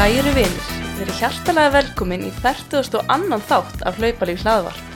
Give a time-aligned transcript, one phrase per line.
[0.00, 2.86] Kæru vinir, þið eru hjartalega velkomin í 40.
[2.96, 4.94] og annan þátt af hlaupalíf hlaðvarp.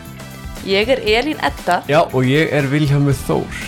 [0.65, 3.59] Ég er Elín Edda Já, og ég er Viljámið Þór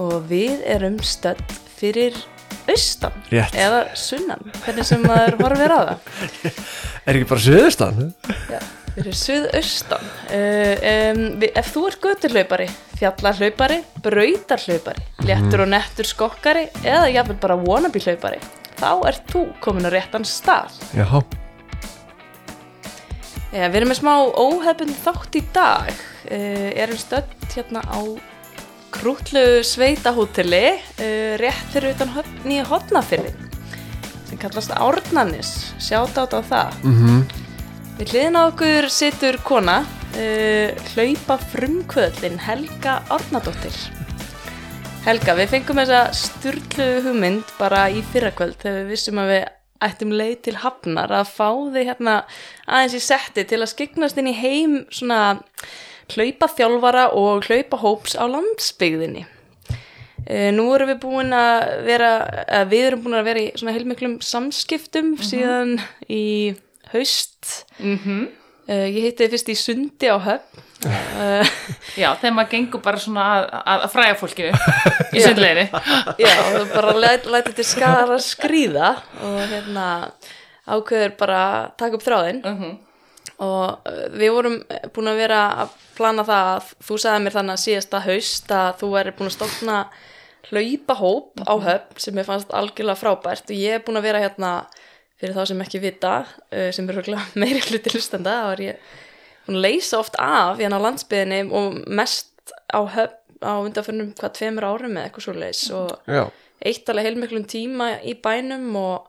[0.00, 1.42] og við erum stödd
[1.76, 2.16] fyrir
[2.72, 3.52] austan Rétt.
[3.52, 6.08] eða sunnan, hvernig sem maður horfir á það.
[7.04, 8.00] Er ekki bara Suðustan?
[8.48, 8.60] Já,
[8.94, 10.06] fyrir suðaustan.
[10.32, 17.36] Uh, um, við, ef þú ert göturhlaupari, fjallarhlaupari, brautarhlaupari, léttur og nettur skokkari eða jafnvel
[17.44, 18.40] bara wannabe hlaupari,
[18.78, 20.78] þá ert þú komin á réttan stað.
[20.96, 21.04] Já,
[23.48, 25.92] Já, við erum með smá óhefbund þátt í dag.
[26.28, 28.00] Uh, erum stödd hérna á
[28.92, 32.12] krútlu sveitahóteli uh, rétt fyrir utan
[32.44, 33.32] nýja hotnafyrði
[34.28, 35.52] sem kallast Árnanis.
[35.80, 36.80] Sjátt át á það.
[36.84, 37.22] mhm
[37.98, 39.80] Við hliðin á okkur situr kona,
[40.92, 43.74] hlaupa frumkvöðlin Helga Árnadóttir.
[45.06, 49.42] Helga, við fengum þessa sturglu hugmynd bara í fyrrakvöld þegar við vissum að við
[49.86, 52.14] ættum leið til hafnar að fá þig hérna
[52.66, 55.20] aðeins í setti til að skiknast inn í heim svona
[56.12, 59.24] hlaupa þjálfara og hlaupa hóps á landsbyggðinni.
[60.28, 62.10] Uh, nú erum við búin að vera,
[62.60, 65.78] að við erum búin að vera í svona heilmiklum samskiptum síðan
[66.10, 66.56] í
[66.92, 67.64] haust.
[67.78, 67.96] Mm
[68.68, 70.67] Uh, ég hitti þið fyrst í sundi á höfn.
[70.86, 71.42] Uh,
[71.98, 74.50] Já, þegar maður gengur bara svona að, að, fræða fólkinu
[75.10, 75.64] í sundleginni.
[76.22, 78.92] já, það bara læt, læti til skar að skrýða
[79.26, 79.86] og hérna
[80.68, 82.44] ákveður bara að taka upp þráðinn.
[82.46, 82.68] Uh
[83.38, 84.56] og uh, við vorum
[84.94, 88.70] búin að vera að plana það að þú sagði mér þannig að síðasta haust að
[88.80, 89.76] þú væri búin að stofna
[90.48, 94.52] hlaupahóp á höfn sem ég fannst algjörlega frábært og ég er búin að vera hérna
[95.18, 98.96] fyrir þá sem ekki vita uh, sem er örugglega meiri hluti hlustanda þá er ég
[99.56, 104.66] að leysa oft af hérna á landsbyðinni og mest á höfn á undanförnum hvað tveimur
[104.66, 106.24] árum eða eitthvað svo leys og Já,
[106.64, 109.08] eitt alveg heilmiklum tíma í bænum og,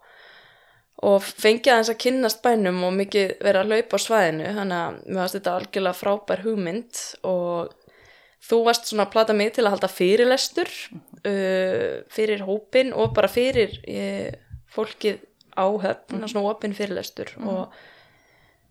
[1.02, 4.50] og fengið aðeins að kynnast bænum og mikið vera að hlaupa á svæðinu.
[4.60, 7.74] Þannig að mér varst þetta algjörlega frábær hugmynd og
[8.50, 10.76] þú varst svona að plata mig til að halda fyrirlestur
[11.26, 14.30] uh, fyrir hópin og bara fyrir uh,
[14.74, 15.24] fólkið
[15.60, 17.74] á höfn, svona opinn fyrirlestur og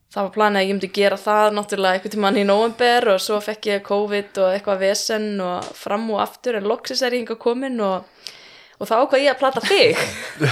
[0.08, 3.40] það var planið að ég myndi gera það náttúrulega einhvern tímann í november og svo
[3.44, 7.36] fekk ég COVID og eitthvað vesen og fram og aftur en loksis er ég hinga
[7.40, 8.06] komin og,
[8.78, 10.00] og þá ákvað ég að plata þig.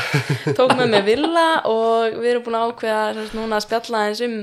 [0.58, 4.22] Tók með mig villa og við erum búin að ákveða sagt, núna að spjalla eins
[4.26, 4.36] um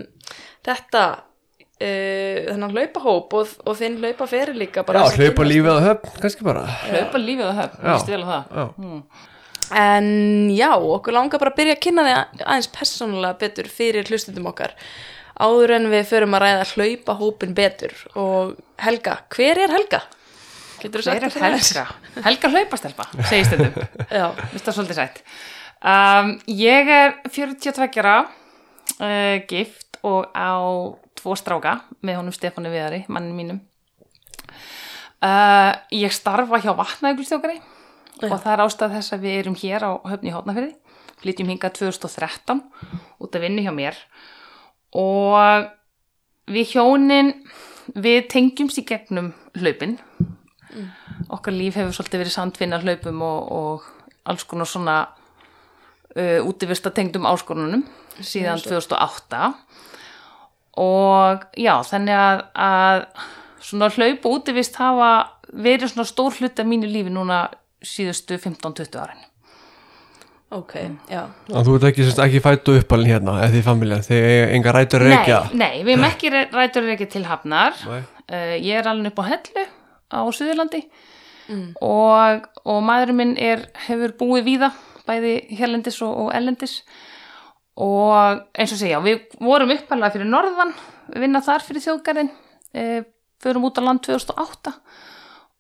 [0.66, 6.18] þetta uh, þennan hlaupahóp og, og þinn hlaupaferi líka já að hlaupa lífið á höfn,
[6.26, 6.66] kannski bara.
[6.88, 8.98] Hlaupa lífið á höfn, ég stila það.
[9.74, 14.50] En já, okkur langar bara að byrja að kynna þig aðeins persónulega betur fyrir hlustundum
[14.52, 14.76] okkar
[15.34, 18.54] áður en við förum að ræða hlaupa hópin betur og
[18.84, 20.04] Helga, hver er Helga?
[20.84, 21.72] Getur þú sagt er aðeins?
[21.74, 22.24] Helga?
[22.28, 23.88] Helga hlaupastelpa, segist þetta.
[24.20, 25.22] Já, Vist það svolítið sætt.
[25.84, 28.18] Um, ég er 42 ára,
[29.00, 30.60] uh, gift og á
[31.18, 33.62] tvo stráka með honum Stefánu Viðari, mannin mínum.
[35.24, 36.76] Uh, ég starfa hjá
[38.14, 40.74] vatnaðuglustjókari og það er ástæð þess að við erum hér á höfni í Hótnafyrði.
[41.24, 42.62] Flytjum hingað 2013
[43.24, 43.98] út að vinna hjá mér.
[45.00, 45.68] Og
[46.52, 47.34] við hjónin,
[47.96, 49.98] við tengjumst í gegnum hlaupin.
[51.34, 53.90] Okkar líf hefur svolítið verið sandfinna hlaupum og, og
[54.30, 54.98] alls konar svona
[56.18, 57.86] uh, útivista tengdum áskorunum
[58.22, 59.54] síðan 2008
[60.82, 63.04] og já, þannig að, að
[63.64, 65.12] svona hlaup og útivist hafa
[65.54, 67.46] verið svona stór hluti af mínu lífi núna
[67.84, 69.24] síðustu 15-20 árin.
[70.54, 70.74] ok,
[71.10, 71.24] já.
[71.52, 74.74] Og þú ert ekki, semst, ekki fættu uppalinn hérna eða því familjan, þið eiga enga
[74.76, 77.80] rætur reykja Nei, nei, við erum ekki rætur ekki til hafnar.
[77.90, 79.66] Uh, ég er alveg upp á hellu
[80.14, 80.84] á Suðurlandi.
[81.84, 84.70] Og, og maðurinn minn er, hefur búið víða,
[85.08, 86.78] bæði hérlendis og, og ellendis
[87.84, 90.72] og eins og segja, við vorum uppalega fyrir norðan,
[91.10, 92.30] við vinna þar fyrir þjóðgarðin,
[92.78, 93.02] uh,
[93.44, 94.78] förum út á land 2008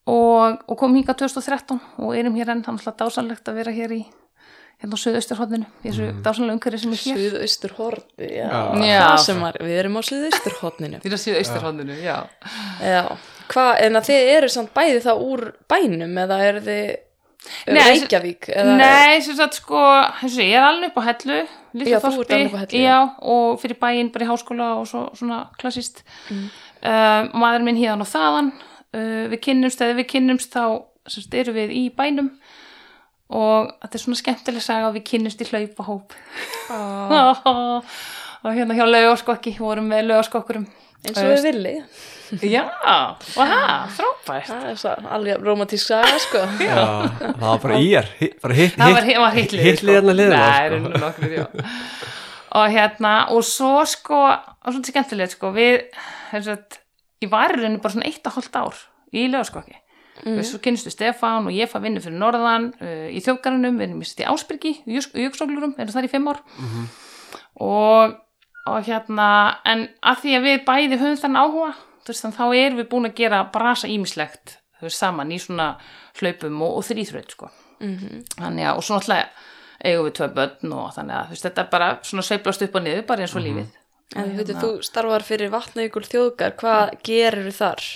[0.09, 3.95] og, og komum hingað 2013 og erum hér enn, þannig að dásanlegt að vera hér
[3.95, 4.01] í
[4.83, 6.17] hérna á Suðausturhóðinu, í þessu mm.
[6.25, 7.21] dásanlega umhverfi sem er hér.
[7.21, 8.50] Suðaustur horni, já,
[8.83, 9.00] Já.
[9.00, 12.17] það sem var, við erum á Suðaustur horninu Því að Suðausturhóðinu, já.
[12.83, 13.00] Já,
[13.53, 16.85] hvað, en að þið eru samt bæði þá úr bænum eða eru þið
[17.67, 19.79] Nei, Reykjavík eða, Nei, sem sagt sko,
[20.21, 22.97] sé, ég er alveg upp á hellu Já, þú ert alveg upp á Hellu, Já,
[23.33, 26.45] og fyrir bæinn bara í háskóla og svo, svona klassist mm.
[27.35, 28.53] Maður minn híðan og þaðan
[28.94, 30.63] uh, Við kynnumst, eða við kynnumst þá
[31.07, 32.30] sem sagt, erum við í bænum.
[33.34, 36.12] Og þetta er svona skemmtileg saga að við kynnumst í hlaupahóp
[38.44, 40.66] og hérna hjá laugaskokki vorum við laugaskokkurum
[41.04, 41.74] eins og við villi.
[42.50, 44.48] Já, það, frábært.
[44.50, 46.44] Það er svo alveg romantísk saga sko.
[46.63, 46.78] Já,
[47.19, 50.16] það var bara í er, hi- bara hitt Það var, hi- var hitlið Hitlið hérna
[50.16, 50.80] sko.
[50.80, 51.01] sko.
[51.04, 51.45] nokkur, já.
[52.54, 55.51] Og hérna, og svo sko og svona skemmtilegt sko.
[55.56, 55.84] Við,
[56.31, 56.80] þess að
[57.23, 58.83] ég var í rauninni bara svona eitt og hálft ár
[59.13, 59.79] í lögaskokki
[60.21, 60.43] mm.
[60.43, 64.09] svo kynstu Stefán og ég fæ vinnu fyrir norðan uh, í þjófgarunum, við erum í
[64.09, 66.41] í Ásbyrgi í Jöksóklurum, erum þar í fimm ár.
[67.63, 68.15] Og,
[68.69, 69.29] og hérna
[69.69, 71.71] en að því að við bæði höfum þann áhuga
[72.07, 74.57] veist, þannig þá erum við búin að gera brasa ímislegt
[74.91, 75.77] saman í svona
[76.19, 77.47] hlaupum og, og þrýþraut sko.
[77.79, 79.29] Þannig að, og svo náttúrulega
[79.83, 82.83] eigum við tvö börn og þannig að veist, þetta er bara svona sveiflast upp og
[82.83, 83.71] niður, bara eins og lífið
[84.13, 87.88] En þú veitir, þú starfar fyrir vatnajökul þjóðgar, hvað gerir þú þar?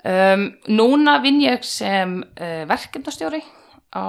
[0.00, 3.42] Um, núna vinn ég sem uh, verkefnastjóri
[3.90, 4.06] á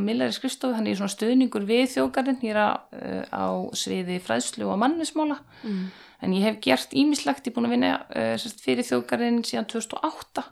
[0.00, 3.44] millari skrifstofu, þannig er svona stuðningur við þjóðgarinn, ég er á, uh, á
[3.76, 5.82] sviði fræðslu og mannismála mm.
[6.24, 10.46] en ég hef gert ímislegt, ég er búin að vinna uh, fyrir þjóðgarinn síðan 2008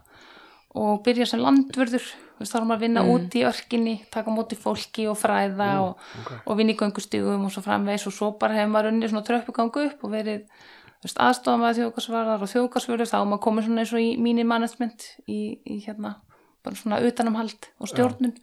[0.73, 2.05] og byrja sem landvörður.
[2.43, 6.01] Þá er maður að vinna út í örkinni taka móti fólki og fræða og,
[6.43, 9.85] og vinna í göngustígum og svo framvegs og svo bara hefur maður unnið svona tröppugangu
[9.87, 10.43] upp og verið
[11.03, 15.07] aðstofað með þjóðgarsvarðar og þjóðgarsvörður þá er maður komið svona eins og í mínir management
[15.27, 16.15] í, í hérna,
[16.63, 18.37] bara svona utanumhald og stjórnun.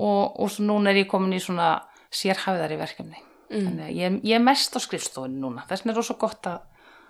[0.00, 1.72] Og, og svo núna er ég komin í svona
[2.14, 3.18] sérhæfðari verkefni.
[3.50, 5.64] Þannig að ég, ég er mest á skrifstofunni núna.
[5.66, 6.60] Þess vegna er rosa gott að,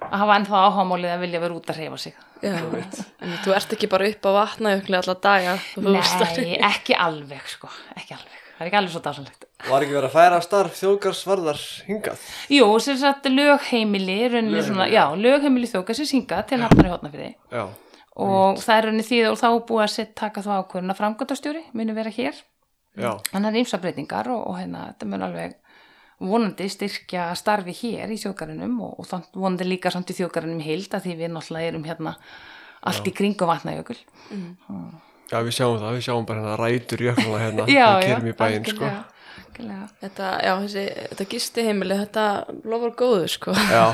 [0.09, 2.19] að hafa ennþá áhámálið að vilja vera út að reyfa sig.
[2.41, 6.39] Já, en þú ert ekki bara upp á vatnajökli alla daga það.
[6.41, 8.41] Nei, ekki alveg sko, ekki alveg.
[8.61, 12.25] Það er ekki alveg svo dásanlegt Var ekki verið að færa starf þjóðgarsvarðar hingað?
[12.53, 17.63] Jú, sem sagt lögheimili rauninni svona, já, lögheimili þjókasins hingað til hafnar í hotnafriði Já,
[18.21, 21.63] og það er rauninni því og þá búið að set, taka þá ákvörðun að framkvæmdastjóri
[21.73, 22.45] muni vera hér.
[23.01, 25.57] Já, þannig er ýmsa breytingar og, og hérna, þetta mun alveg
[26.21, 30.97] vonandi styrkja starfi hér í þjóðgarunum og, og þannig vonandi líka samt í þjóðgarunum heild
[30.97, 32.17] að því við náttúrulega erum hérna
[32.81, 33.97] allt í kringum vatnajökul
[35.31, 38.37] já, við sjáum það, við sjáum bara hérna rætur jöknala hérna já, já, kerum í
[38.37, 38.93] bæinn, sko.
[39.61, 42.25] Þetta, já, þessi, þetta gisti heimili, þetta
[42.71, 43.53] lofar góðu, sko.
[43.53, 43.93] Já,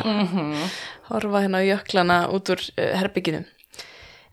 [1.09, 3.43] Horfa hérna á jöklana út úr uh, herbygginu.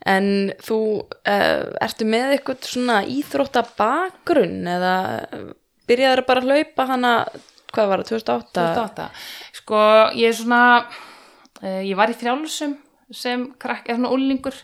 [0.09, 0.27] En
[0.61, 4.95] þú uh, ertu með eitthvað svona íþrótta bakgrunn eða
[5.25, 5.49] uh,
[5.89, 7.13] byrjaður bara að hlaupa hana,
[7.73, 8.51] hvað var það, 2008?
[8.53, 9.07] 2008.
[9.59, 9.81] Sko,
[10.19, 10.61] ég er svona,
[11.61, 12.77] uh, ég var í frjálsum
[13.13, 14.61] sem krakk, eða svona úlingur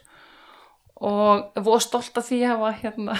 [1.00, 3.18] og voru stolt af því að hafa hérna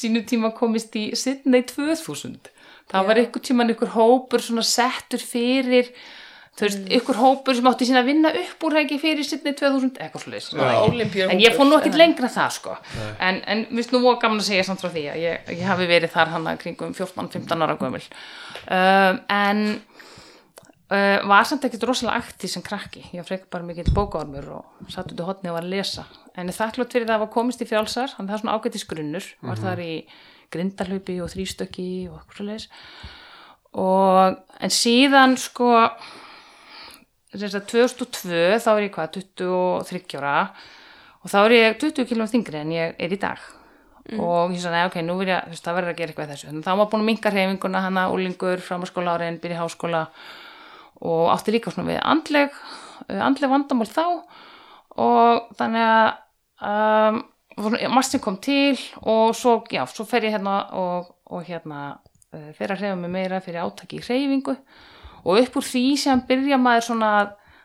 [0.00, 2.50] sínu tíma komist í Sydney 2000.
[2.90, 5.90] Það var ykkur tíman ykkur hópur svona settur fyrir,
[6.58, 9.92] þú veist, ykkur hópur sem átti sína að vinna upp úr ekki fyrir Sydney 2000,
[10.02, 10.48] eitthvað slúðis.
[11.26, 12.74] En ég fór nú ekkert lengra en það sko
[13.18, 15.86] en, en við nú voru gaman að segja samt frá því að ég, ég hafi
[15.90, 18.02] verið þar hann að kringum 14-15 ára gömul.
[18.66, 19.62] Um, en
[20.90, 23.04] uh, var samt ekkert rosalega aktíð sem krakki.
[23.12, 26.08] Ég var frekar bara mikill bókaormur og satt út í hotni og var að lesa.
[26.38, 28.12] En þakklátt fyrir það að var komist í frjálsar.
[28.16, 29.32] Þannig það er svona ágætis grunnur.
[29.46, 29.94] Var þar í
[30.50, 32.68] grindarhlaupi og þrýstöki og eitthvað svo leis
[33.78, 36.08] og en síðan sko að
[37.36, 40.36] 2002 þá er ég hvað 23 ára.
[41.20, 43.40] Og þá er ég 20 km þingri en ég er í dag.
[44.16, 46.48] Og ég sagði, ok, nú vil ég það verður að gera eitthvað þessu.
[46.48, 50.06] Þannig þá var búin að minka hreyfinguna hana, úlingur, framhalskóla árin byrja háskóla.
[51.06, 52.56] Og átti líka svona við andleg
[53.06, 54.06] eh, andleg vandamál þá.
[55.00, 55.86] Og þannig
[56.66, 57.20] að
[57.70, 58.74] um, massin kom til
[59.04, 62.00] og svo, já, svo fer ég hérna og, og hérna
[62.34, 64.56] uh, fer að hreyfa mig meira fyrir átaki í hreyfingu
[65.24, 67.12] og upp úr því sem byrja maður svona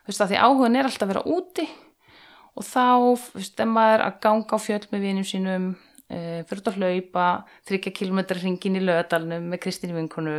[0.05, 1.65] veist, að því áhugin er alltaf að vera úti.
[2.55, 2.85] Og þá,
[3.59, 7.25] er maður að ganga á fjöll með vinum sínum uh, fyrir út að hlaupa,
[7.67, 10.37] þryggja kilometra hringin í lögadalnum með Kristín vinkonu.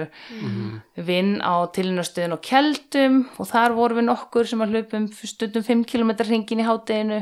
[0.97, 5.85] Vinn á tilnastöðun og keldum og þar vorum við nokkur sem að hlaupum stundum 5
[5.93, 7.21] kilometra hringin í hátteginu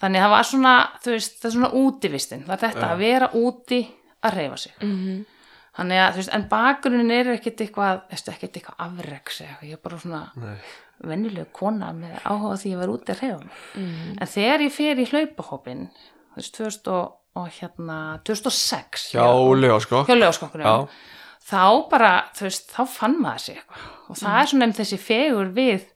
[0.00, 0.72] þannig að það var svona,
[1.04, 3.80] veist, það er svona útivistin, það er þetta að vera úti
[4.24, 4.74] að reyfa sig.
[4.80, 5.22] Mhm.
[5.76, 9.78] Þannig að, þú veist, en bakgrunin er ekkert eitthvað, ekkert eitthvað afreks eða eitthvað, ég
[9.78, 10.56] er bara svona nei,
[11.10, 13.64] venjulega kona með áhuga á því að vera úti að reyfa mig.
[14.20, 19.24] En þegar ég fer í hlaupahópin þú veist, 2000 og, og hérna 2006 hjá
[20.38, 20.74] sko Já.
[21.50, 23.90] þá bara, þú veist, þá fann maður sig eitthvað.
[24.08, 25.90] Og það er svona um þessi fegur við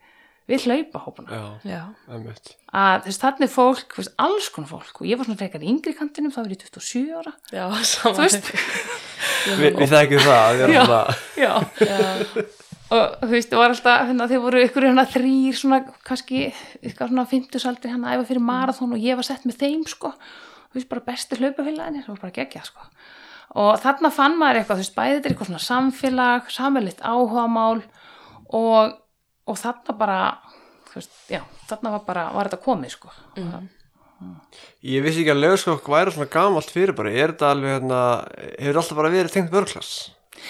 [0.49, 1.83] við hlaupahópuna Já, Já.
[2.17, 5.01] emmitt að veist, þannig fólk, veist, alls konar fólk.
[5.01, 7.33] Og ég var svona frekar í yngri kantinum, þá var ég 27 ára.
[7.53, 8.19] Já, þú saman.
[8.25, 8.51] veist,
[9.49, 11.53] Vi, Við þekkjum það, við Já.
[11.89, 11.95] já.
[12.89, 15.79] Og þú veist, það var alltaf, hérna, þeir voru ykkur hérna þrýr svona,
[16.09, 16.43] kannski
[16.89, 19.83] ykkur svona 50 saldir hérna að æfa fyrir marathón og ég var sett með þeim,
[19.91, 20.13] sko.
[20.73, 22.89] Þú veist, bara besti hlaupafélaginir, það var bara gegja, sko.
[23.61, 27.83] Og þarna fann maður eitthvað, þú veist, bæði þetta er eitthvað svona samfélag, samverlitt áhugamál
[28.57, 28.97] og,
[29.49, 30.19] og þarna bara,
[30.91, 33.13] þú veist, já þarna var bara, var þetta komið, sko
[34.83, 37.99] Ég vissi ekki að lögskokk væri svona gamalt fyrir bara Er þetta alveg hérna
[38.59, 39.93] Hefur alltaf bara verið tengt vörklass?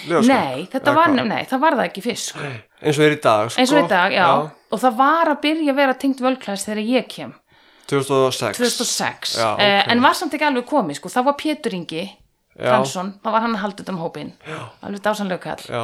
[0.08, 2.44] Nei, þetta var, nei, það var það ekki fyrst sko.
[2.80, 3.60] eins og er í dag sko.
[3.62, 4.26] eins og í dag, já.
[4.68, 7.32] og það var að byrja að vera tengt völklæðis þegar ég kem
[7.88, 9.62] 2006 2006, Já, ok.
[9.64, 11.12] eh, en var samt ekki alveg komið sko.
[11.16, 12.68] það var Pétur Ingi Já.
[12.68, 14.60] Fransson, það var hann að halda þetta um hópin já.
[14.84, 15.82] alveg dásanlega kall já,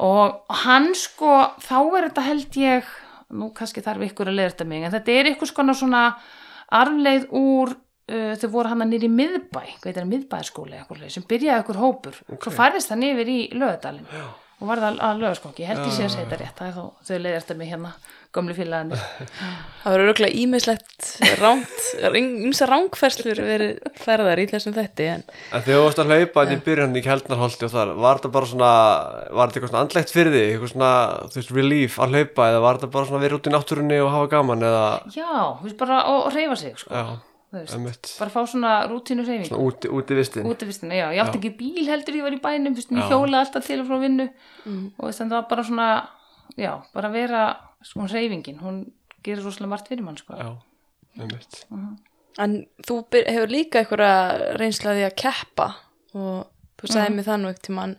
[0.00, 2.92] og hann sko, þá er þetta held ég
[3.32, 6.02] nú kannski þarf ykkur að leiða þetta mig en þetta er ykkur svona
[6.72, 11.64] arfleið úr uh, þau voru hann að nýri miðbæ, hvað er það, miðbæðskóli sem byrjaði
[11.64, 12.16] ykkur hópur.
[12.38, 14.08] Svo færðist hann yfir í lögadalinn
[14.62, 16.74] og var það að lögaskóki, ég held ég sé að segja þetta rétt það er
[16.76, 17.90] þá, þau leiðir þetta mig hérna
[18.32, 18.98] gömlu félagandi
[19.82, 21.08] Það verður auðvitað ímislegt
[21.42, 21.82] ránt,
[22.20, 26.56] ymsa rángferslur verið ferðar í þessum þetti en en þegar þú varst að hlaupa þetta
[26.56, 28.70] í byrjan í Kjeldnarholti og þar var þetta bara svona,
[29.34, 30.92] var þetta eitthvað svona andlegt fyrir þig, eitthvað svona,
[31.26, 34.00] þú veist, relief að hlaupa eða var þetta bara svona að vera út í náttúrunni
[34.06, 34.86] og hafa gaman eða,
[35.18, 35.28] já,
[35.58, 36.94] þú veist bara að reyfa sig sko.
[36.94, 41.52] já, bara fá svona rútínu reyfing svona úti, úti vistin útivistina, já, ég átti ekki
[41.58, 44.28] bíl heldur ég var í bænum, fyrst, ég hjóla alltaf til og frá vinnu.
[44.96, 45.88] Og þess að það var bara svona
[46.56, 47.42] já, bara vera
[47.84, 48.80] sko reyfingin, hún
[49.24, 50.38] gerir rosalega margt fyrir mann sko.
[50.38, 50.56] já,
[51.20, 51.64] emitt
[52.40, 55.66] En þú hefur líka einhverja reynslaði að keppa
[56.16, 56.46] og
[56.80, 57.96] þú sagði mér það nú ekkert tímann.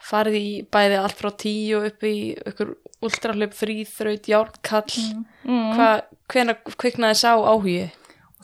[0.00, 2.72] Farið í bæði allt frá tíu upp í ykkur
[3.04, 4.96] ultrahlaup fríþraut, járkall
[5.44, 5.70] mm.
[5.76, 7.84] hvað, hvena kviknaði sá áhugi?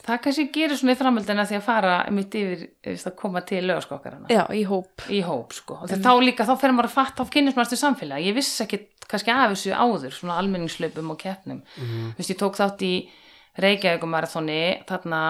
[0.06, 3.62] Það kannski gerir svona í framhaldina því að fara mitt yfir þú að koma til
[3.66, 5.04] lögaskokkarana Já, í hóp.
[5.10, 7.80] Í hóp sko, og þá líka, þá fer maður að fatta þá kynnist maður til
[7.82, 12.40] samfélag, ég vissi ekki kannski af þessu áður, svona almenningslaupum og keppnum, mm veist, ég
[12.40, 12.94] tók þátt í
[13.62, 15.20] Reykjavíkumarathoni þarna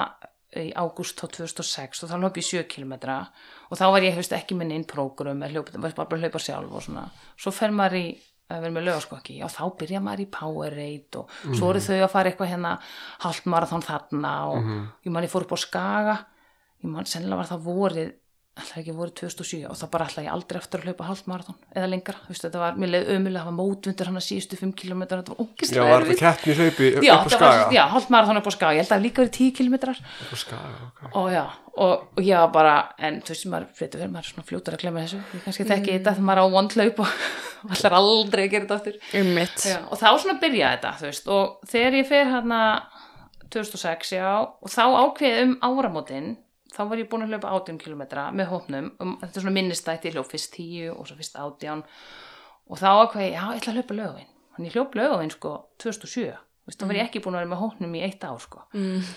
[0.56, 2.94] í ágúst 2006 og þá hljóp ég 7 km
[3.70, 6.86] og þá var ég veist, ekki með einn prógrum, var bara að hlaupa sjálf og
[6.86, 7.04] svona,
[7.36, 8.06] svo fer maður í
[8.46, 12.12] að vera með lögaskokki og þá byrja maður í Powerade og svo eru þau að
[12.12, 12.74] fara eitthvað hérna
[13.24, 14.68] halvt marathon þarna og
[15.06, 16.16] ég man ég fór upp á Skaga.
[16.84, 18.12] Ég man sennilega var það vorið
[18.56, 21.58] alltaf ekki vorið 2007 og það bara alltaf ég aldrei eftir að hlaupa halvt marathon
[21.76, 24.58] eða lengra, þú veist þetta var, mér leið ömulega það var mótvindur hann að síðustu
[24.62, 27.50] 5 km þetta var já, ógislega var þetta keppni hlaupi upp já, á það skaga?
[27.60, 29.52] var, já, halvt marathon upp á skaga, ég held að það hafi líka verið 10
[29.60, 31.04] km upp á skaga, ok.
[31.20, 31.42] Og já,
[31.76, 34.76] og, og ég var bara en þú veist, maður, veitur verið, maður er svona fljótur
[34.76, 35.20] að glemma þessu.
[35.36, 37.12] Ég kannski þekki þetta þegar maður er á vond hlaup og
[37.76, 38.98] allar aldrei að gera þetta aftur.
[39.20, 39.66] Einmitt.
[39.68, 42.62] Já, og þá svona byrjaði þetta, þú veist, og þegar ég fer hérna
[43.52, 46.32] 2006, já, og þá ákveðið um áramótin,
[46.76, 48.02] þá var ég búin að hlaupa 18 km
[48.36, 51.84] með hópnum, um, þetta er svona minnistætt, ég hljóp fyrst 10 og svo fyrst 18
[52.66, 56.28] og þá ákveðið, já, ég ætla að hlaupa lögavinn, þannig ég hljóp lögavinn sko 2007,
[56.36, 58.64] þú veist, þá var ég ekki búin að vera með hópnum í eitt ár sko.
[58.76, 59.10] Mm.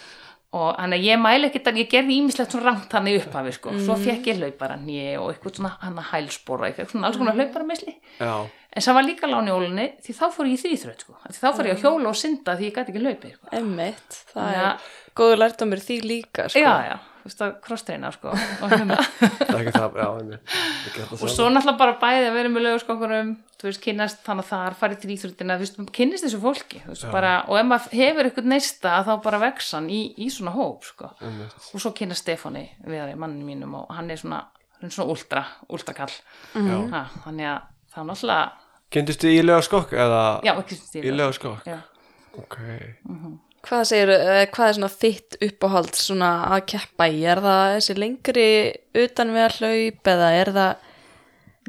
[0.50, 3.52] Og þannig að ég mæli ekkert að ég gerði ímislegt svona rangt hann í upphafi
[3.54, 7.20] sko, svo fekk ég hlaupara nýi og eitthvað svona hann að hælspora, eitthvað svona alls
[7.22, 7.94] konar hlaupara misli.
[8.18, 8.34] já,
[8.70, 11.16] En það var líka láni ólinni því þá fór ég í þrýþröð sko.
[11.26, 13.50] Því þá fór ég að hjóla og synda því ég gæti ekki hlaupið sko.
[13.58, 16.62] Einmitt, það Þannig er góður lærdomur því líka sko.
[16.62, 16.98] Já, já,
[17.30, 18.34] veist að krosstreina sko.
[18.34, 18.98] og, hérna.
[19.60, 24.52] er og svo náttúrulega bara bæði að vera með lögurskokkurum, þú veist, kynnast þannig að
[24.52, 28.50] þar farið þrýþröðina, þú veist, kynnist þessu fólki veist, bara, og ef maður hefur eitthvað
[28.54, 31.12] neista þá bara vex hann í, í svona hóp sko.
[31.20, 34.46] Og svo kynnast Stefáni við mannin mínum og hann er svona,
[34.80, 36.12] hann er svona ultra, ultrakall
[36.56, 36.80] Já.
[36.96, 38.50] ha, þannig að það er náttúrulega
[38.90, 41.68] Kynntist þið í lögaskokk eða já, ekki stíl í lögaskokk?
[41.70, 41.78] já.
[42.40, 42.58] Ok,
[43.68, 44.12] Hvað segir,
[44.54, 47.24] hvað er svona þitt uppáhald svona að keppa í?
[47.28, 48.50] Er það þessi lengri
[49.04, 50.86] utan við að hlaup eða er það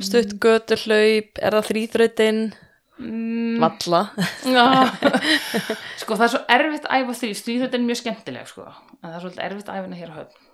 [0.00, 2.42] stutt götu hlaup, er það þrýþrautin?
[3.00, 3.61] Mm.
[3.61, 4.02] Valla.
[6.00, 8.66] Sko það er svo erfitt að æfa því, stríðhjóttin er mjög skemmtileg sko,
[9.00, 10.49] en það er svolítið erfitt að æfa hérna hér á höfn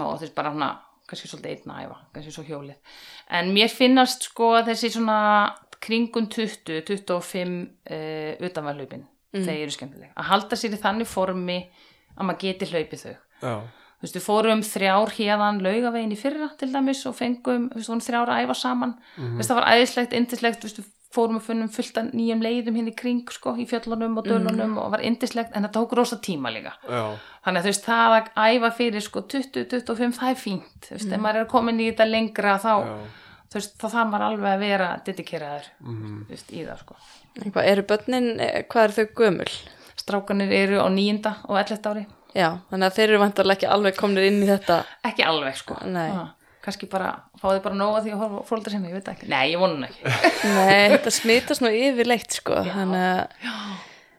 [0.00, 0.68] og þú veist bara hana,
[1.10, 2.94] kannski svolítið einn að æfa, kannski svo hjólið,
[3.36, 5.18] en mér finnast sko þessi svona
[5.84, 7.52] kringum 20, 25
[7.92, 9.44] uh, utanvæðlaupin, mm.
[9.44, 11.58] þeir eru skemmtileg, að halda sér í þannig formi
[12.16, 13.14] að maður geti hlaupið þau.
[13.42, 13.54] já,
[14.00, 18.30] Þú veist, við fórum þrjár hérðan laugavegin í fyrra til dæmis og fengum, veist, þrjár
[18.32, 18.94] að æfa saman.
[19.18, 20.80] Þú veist, það var æðislegt, indislegt, veist,
[21.12, 24.76] fórum og funnum fullt af nýjum leiðum hinn í kring, sko, í fjöllunum og dölunum
[24.78, 26.76] og var indislegt, en það tók rosa tíma líka.
[26.86, 27.02] já,
[27.44, 31.10] Þannig að þú veist, það að æfa fyrir, sko, 20-25, það er fínt, þú veist,
[31.10, 32.94] ef maður er komin í þetta lengra, þá, já,
[33.50, 36.96] þú veist, þá þarf maður alveg að vera dedikeraður, þú veist, í það, sko.
[37.44, 39.52] Hvað eru börnin, eh, hvað eru þau gömul?
[40.00, 42.06] Strákanir eru á nýjunda og 11 ári.
[42.34, 44.78] Já, þannig að þeir eru vantarlega ekki alveg komnir inn í þetta.
[45.10, 45.76] Ekki alveg, sko.
[45.90, 46.10] Nei.
[46.14, 46.24] Ha,
[46.64, 47.10] kannski bara,
[47.42, 49.30] fáðu bara nóga því að horfa fólkdra sinni, ég veit það ekki.
[49.32, 50.02] Nei, ég vonum ekki.
[50.56, 52.62] Nei, þetta smitast nú yfirleitt sko.
[52.70, 53.50] Þannig að,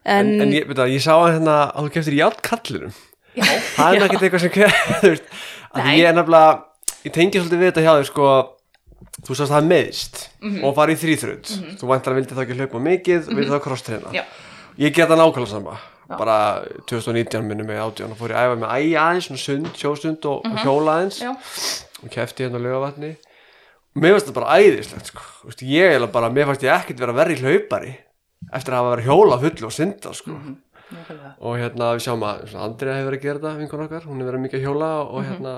[0.03, 2.93] en, en, en ég, veit að, ég sá hann hérna að þú keftir játkallinum
[3.37, 3.45] Já,
[3.77, 4.55] það er ekki eitthvað sem
[5.01, 5.27] þú veist,
[5.71, 5.91] að Nei.
[6.01, 6.55] ég er nefnilega
[7.05, 8.31] ég tengi svolítið við þetta hjá þér sko
[9.25, 10.63] þú sagðist það meðist Mhm.
[10.65, 13.59] og farið í þrýþrönd þú væntar að vildi þá ekki hlaupa mikið og vildi þá
[13.65, 14.15] krosstreina Mhm.
[14.15, 14.23] já,
[14.77, 15.77] ég get það nákvæmlega sama.
[16.11, 19.67] Bara 2019 minnum mig átján og fór ég að æfa með ægi aðeins, svona sund,
[19.79, 21.21] sjósund og, og hjóla aðeins.
[21.21, 21.27] Mhm.
[21.27, 23.15] já, og kefti hérna lögavatni
[23.95, 25.21] mér finnst það bara æðislegt sko.
[25.61, 27.95] Ég er bara, mér fannst ég ekkert vera verri hlaupari
[28.53, 30.31] eftir að hafa verið að hjóla fullu og synda sko.
[30.91, 31.33] Nákvæmlega.
[31.39, 34.59] og hérna við sjáum að Andrea hefur verið að gera þetta hún hefur verið mikið
[34.59, 35.53] að hjóla og hérna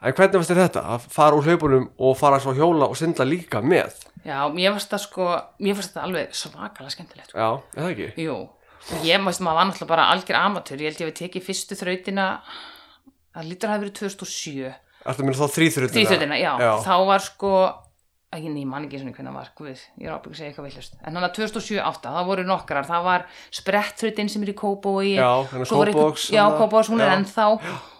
[0.00, 2.96] en hvernig fannst þér þetta, að fara úr hlaupunum og fara svo að hjóla og
[2.98, 3.92] synda líka með
[4.24, 5.26] Já, mér fannst það sko,
[5.64, 7.30] mér fannst þetta alveg svakalega skemmtilegt.
[7.32, 7.38] sko.
[7.40, 8.08] já, er það ekki?
[8.24, 8.36] Jú,
[8.96, 12.26] og ég maður var náttúrulega bara algjör amatör, ég held ég við tekið fyrstu þrautina,
[13.36, 15.96] það lítur að hafa verið 2007, Ertu að minna þá þrýþrutina?
[15.96, 16.72] þrýþrautina, já, já.
[16.84, 17.52] þá var sko,
[18.30, 20.92] að ég man ekki svona hvernig var, guð, ég er ábygg að segja eitthvað villust,
[21.02, 23.24] en hann að 2007-8, það voru nokkrar, það var
[23.58, 26.60] sprettþrautin sem er í Kópói, Já, hérna Kópavogs, já, þarna.
[26.60, 27.14] Kópóis, hún er Já.
[27.16, 27.46] ennþá,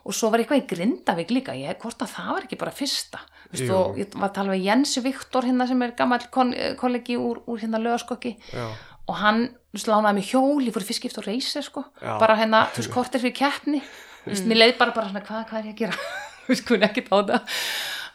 [0.06, 3.18] og svo var eitthvað í Grindavík líka, ég, hvort að það var ekki bara fyrsta,
[3.50, 7.18] Vistu, og ég var að tala við Jens Viktor hérna sem er gammal kon, kollegi
[7.18, 8.68] úr, úr hérna lögaskokki, Já.
[9.10, 12.14] og hann þú veist, lánaði mig hjól, ég fór fyrstskipt og reysi sko, Já.
[12.22, 13.82] bara hérna, þú veist, kortir fyrir keppni.
[14.30, 15.98] Mér leið bara bara svona hvað, hvað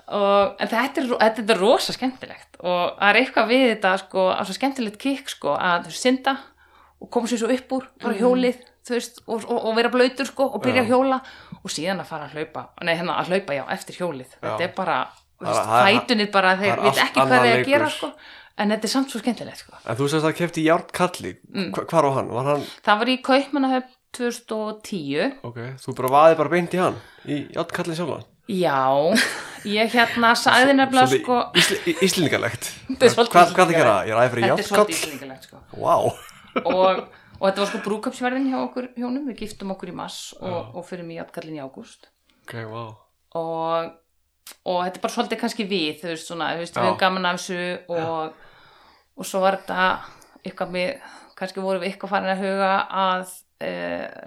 [0.08, 2.60] er á það og, en þetta er, þetta er rosa skemmtilegt.
[2.62, 6.38] Og það er eitthvað við þetta sko, að svo skemmtilegt kikk sko, að synda
[7.02, 10.30] og koma sér svo upp úr, bara hjólið þú veist, og, og, og vera blöytur
[10.30, 11.20] sko og byrja að hjóla
[11.58, 12.68] og síðan að fara að hlaupa.
[12.86, 14.36] Nei, hérna að hlaupa, já, eftir hjólið.
[14.38, 14.68] Þetta Já.
[14.68, 14.98] er bara,
[15.42, 17.90] Það- það er- fætunir bara, það þeir er veit ekki hvað annar þeir að gera
[17.90, 18.12] sko,
[18.58, 19.74] en þetta er samt svo skemmtilegt sko.
[19.84, 21.72] En þú sagðist að kefti Járn Kalli, mm.
[21.74, 22.30] hvar var hann?
[22.38, 25.34] Var hann, Það var í Kaupmannahöfn 2010.
[25.44, 28.78] ok, þú bara vaði bara beint í hann, í Járn Kalli sjálfan Já,
[29.66, 32.00] ég hérna sagði nefnilega Svolítið sko...
[32.06, 33.94] íslendingalegt Þetta er svolítið Hvað, það gera?
[34.06, 35.62] Ég er Þetta aðeins fyrir er Járn svolítið Kall íslendingilegt sko.
[35.82, 35.96] Vá,
[36.62, 37.00] Og,
[37.36, 39.26] og þetta var sko brúkapsverðin hjá okkur hjónum.
[39.32, 42.12] Við giftum okkur í mars og, og fyrir mig jafnkallin í ágúst.
[42.46, 42.84] ok, vá
[43.36, 43.90] Og,
[44.62, 47.26] og þetta er bara svolítið kannski við, þú veist svona, þú veist, við höfum gaman
[47.28, 48.38] af þessu og,
[49.18, 49.90] og svo var þetta
[50.46, 52.70] eitthvað með, kannski vorum við eitthvað farin að huga
[53.02, 53.74] að e,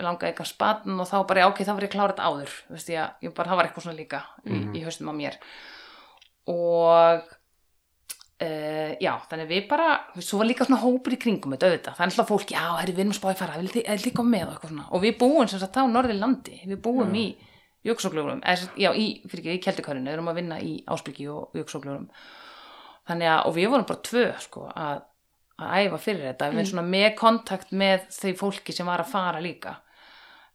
[0.05, 3.35] langa eitthvað spann og þá bara, ok, þá var ég klárat áður, veist ég, ég
[3.37, 5.37] bara, það var eitthvað svona líka í, í haustum á mér.
[6.49, 7.29] Og
[8.41, 8.49] e,
[9.05, 12.13] já, þannig við bara svo var líka svona hópur í kringum þetta auðvitað, það er
[12.13, 14.57] alltaf fólk, já, herri, við erum að spá í fara við erum líka með og
[14.57, 14.89] eitthvað svona.
[14.91, 17.29] Og við búum sem sagt á norðir landi, við búum í
[17.87, 18.43] jöksókljórum,
[18.81, 22.09] já, í, fyrir ekki, í keldikörinu, við erum að vinna í áspilgi og jöksókljórum
[23.09, 25.05] þannig að, og við vorum bara tvö, sko, að
[25.59, 29.13] að æfa fyrir þetta, við erum svona með kontakt með þau fólki sem var að
[29.13, 29.79] fara líka.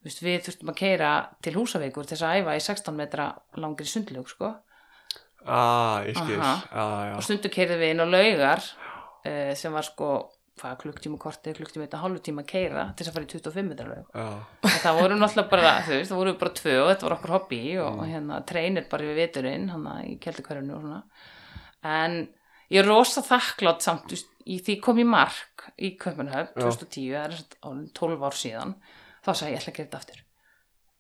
[0.03, 1.09] Þú veist, við þurftum að keira
[1.43, 3.27] til húsavíkur til þess að æfa í 16 metra
[3.59, 4.53] langri sundlug, sko.
[6.71, 7.17] Ah, já.
[7.17, 10.13] Og stundu keirðum við inn á laugar uh, sem var sko
[10.61, 13.71] hvað, klukktíma kortið, klukktíma þetta hálfu tíma að keira til þess að fara í 25
[13.71, 14.11] metra laug.
[14.63, 17.35] Og það voru náttúrulega bara, þú veist, það voru bara tvö og þetta var okkur
[17.37, 21.01] hobby og, og hérna treinir bara við veturinn, hann í keldukörinu og svona.
[21.93, 22.19] En
[22.73, 27.09] ég er rosa þakklátt samt, þú veist, í því kom ég mark í Kaupanhöfn 2010,
[27.13, 28.75] það er svona orðin 12 ár síðan
[29.23, 30.23] þá sagði ég, ég ætla að gera þetta aftur.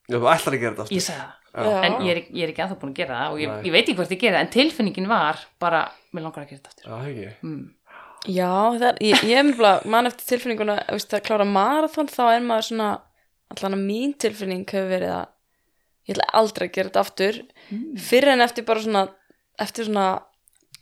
[0.03, 0.97] Já, þú ætlar að gera þetta aftur.
[0.97, 1.77] Ég sagði það, Já.
[1.87, 3.83] en ég er, ég er ekki ennþá búin að gera það og ég, ég veit
[3.83, 6.89] ekki hvort ég gera það en tilfinningin var bara, mér langar að gera þetta aftur.
[6.89, 7.63] Já, ekki mm.
[8.23, 12.21] Já, það er, ég, ég er mjög mann eftir tilfinninguna, veist, að klára marathon þá
[12.29, 12.89] er maður svona,
[13.51, 15.25] allan að mín tilfinning hefur verið að
[16.07, 17.41] ég ætla aldrei að gera þetta aftur.
[18.07, 19.03] Fyrir en eftir bara svona
[19.61, 20.07] eftir svona,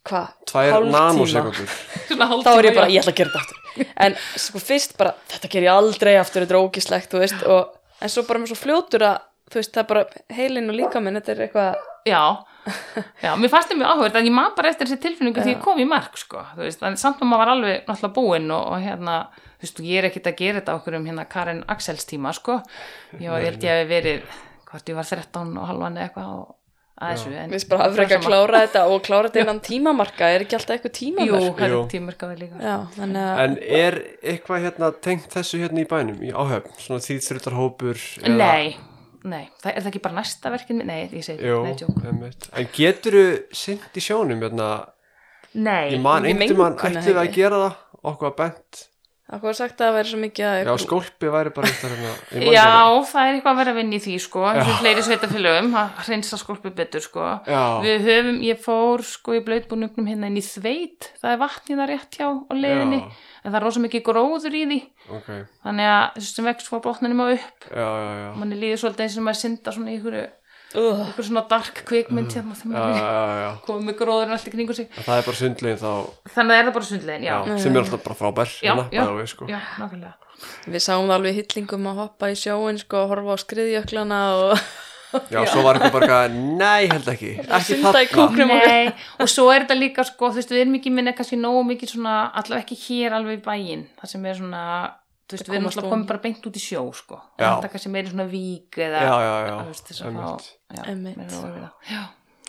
[0.08, 1.76] hvað, nanosekundur
[2.12, 2.96] Svona þá er ég bara, já.
[2.96, 3.92] ég ætla að gera þetta aftur.
[4.06, 7.76] En sko fyrst bara, þetta ger ég aldrei aftur þetta er ógislegt, þú veist og,
[8.02, 9.20] en svo bara með svo fljótur að
[9.52, 12.22] þú veist, það er bara heilin og líka minn, þetta er eitthvað Já,
[13.22, 15.60] já, mér fannst það mjög áhugað en ég maður bara eftir þessi tilfinningu því ég
[15.62, 18.64] kom í mark sko, þú veist, en samt að maður var alveg náttúrulega búinn og,
[18.74, 22.08] og hérna þú veist, ég er ekkit að gera þetta okkur um hérna Karen Axels
[22.10, 22.58] tíma, sko.
[23.20, 24.40] Ég, var, ég held ég að verið,
[24.72, 26.50] hvort ég var 13 og halvan eða eitthvað og
[27.02, 30.46] þessu en, við bara að frekar að klára þetta og klára þetta innan tímamarka, er
[30.46, 31.80] ekki alltaf eitthvað það Jú.
[31.82, 32.62] er tímarkaði líka.
[32.62, 33.98] Já, þannig að En er
[34.34, 38.76] eitthvað hérna tengt þessu hérna í bænum, í áhöfn, svona þýðþrutarhópur Nei,
[39.24, 42.06] nei, það er það ekki bara næsta verkin Nei, ég segi, Jú, nei, tjók.
[42.54, 43.26] En geturðu
[43.64, 44.70] synt í sjónum hérna,
[45.58, 47.84] Nei, ég man einhvern mann ætti við að gera það,
[48.14, 48.86] okkur var bent
[49.32, 52.46] okkur var sagt að það væri svo mikið að Já, skólpi væri bara hérna ég
[52.46, 52.66] man Já,
[53.12, 56.02] það er eitthvað að vera að vinna í því sko, eins og fleiri sveitafélögum að
[56.06, 57.28] hreinsa skolpi betur sko.
[57.48, 57.62] Já.
[57.86, 61.92] Við höfum, ég fór sko í blöytbúningnum hérna inn í þveit það er vatnið það
[61.94, 63.08] rétt hjá á leiðinni Já.
[63.42, 64.80] en það er rosa mikið gróður í því.
[65.18, 65.32] Ok,
[65.64, 67.70] þannig að þessu sem vext fór botnunum á upp.
[67.72, 68.30] Já, já, já.
[68.42, 70.20] Manni líður svolítið eins og maður synda svona í ykkur,
[70.80, 73.50] uh, ykkur svona dark kvikmynd hérna Já, já, já, já.
[73.66, 75.92] komið með gróðurinn allt í kringu sig Það er bara sundlegin þá,
[76.36, 78.72] þannig að það er það bara sundlegin, já, já, sem er alltaf bara frábær já,
[78.72, 79.50] hérna, já, way, sko.
[79.52, 80.14] já, nákvæmlega
[80.72, 84.22] við sáum það alveg í hyllingum að hoppa í sjóin sko, að horfa á skriðjöklana
[84.40, 84.64] og
[85.12, 88.46] Já, svo var eitthvað bara eitthvað, nei, held ekki Ekki þarna.
[88.48, 91.66] Nei, og svo er þetta líka sko, þú veist, við erum ekki minna kannski nógu
[91.68, 94.62] mikið svona, allavega ekki hér alveg í bæinn, það sem er svona
[95.32, 97.20] þú veist, við erum alltaf komið bara beint út í sjó, sko.
[97.40, 100.50] Þetta kannski meiri svona vík eða Já, já, já, þú veist, þess að fá það.
[101.92, 102.02] já,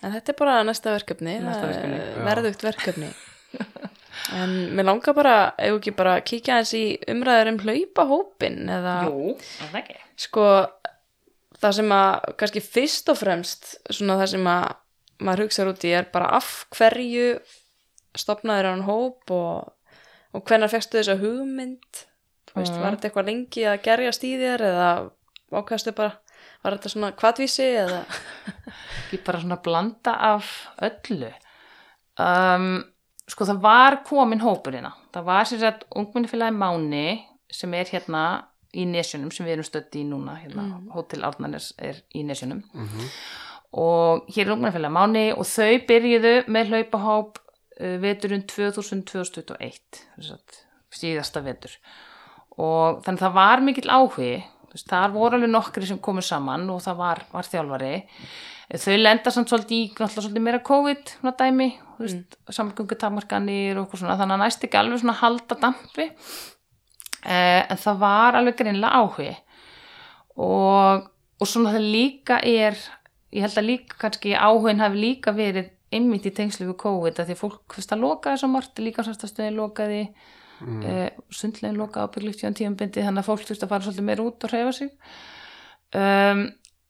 [0.02, 3.10] en þetta er bara næsta verkefni, er verðugt verkefni.
[4.32, 8.94] En mér langar bara ef ekki bara að kíkja eins í umræður um hlaupahópin eða
[9.08, 9.32] Jú,
[9.74, 9.90] er
[10.20, 10.44] sko
[11.62, 14.68] það sem að kannski fyrst og fremst svona það sem að
[15.22, 17.26] maður hugsaður út í er bara af hverju
[18.18, 19.72] stopnaður hann hóp og,
[20.36, 22.02] og hvenær fegstu þessa hugmynd
[22.52, 22.82] Þú veist, Mhm.
[22.82, 24.88] var þetta eitthvað lengi að gerjast í þér eða
[25.52, 26.12] ákastu bara
[26.64, 28.04] var þetta svona kvatvísi eða?
[29.08, 30.50] Ekki bara svona blanda af
[30.82, 31.32] öllu.
[32.20, 32.84] Um,
[33.28, 38.44] sko það var komin hópurina það var sér að ungminnifélagi Máni sem er hérna
[38.76, 42.62] í nesjunum sem við erum stödd í núna hérna, Hótel Árnarnes er í nesjunum.
[43.72, 47.38] Og hér er ungminnifélagi Máni og þau byrjuðu með hlaupahóp
[47.80, 49.80] uh, veturinn 2000-2021
[50.92, 51.76] síðasta vetur
[52.60, 54.32] og þannig það var mikill áhugi
[54.72, 57.92] veist, þar voru alveg nokkri sem komu saman og það var, var þjálfari.
[58.72, 62.22] Þau lenda samt svolítið í náttúrulega svolítið meira COVID dæmi, mm.
[62.56, 66.08] samgöngutakmarkanir og svona, þannig að næst ekki alveg svona halda dampi.
[67.22, 69.34] Eh, en það var alveg greinlega áhugi.
[70.40, 71.04] Og,
[71.36, 72.78] og svona það líka er
[73.32, 77.30] ég held að líka kannski áhugin hafi líka verið einmitt í tengslu við COVID að
[77.30, 80.02] því fólk fyrst að lokaði svo margt líka sérstafstöði lokaði
[80.62, 80.82] mm.
[80.86, 84.26] eh, sundlegin lokaði á bygglíkt tíðan tíðanbindi þannig að fólk þurfti að fara svolítið meira
[84.26, 84.90] út og hreyfa sig.
[85.92, 86.42] Um,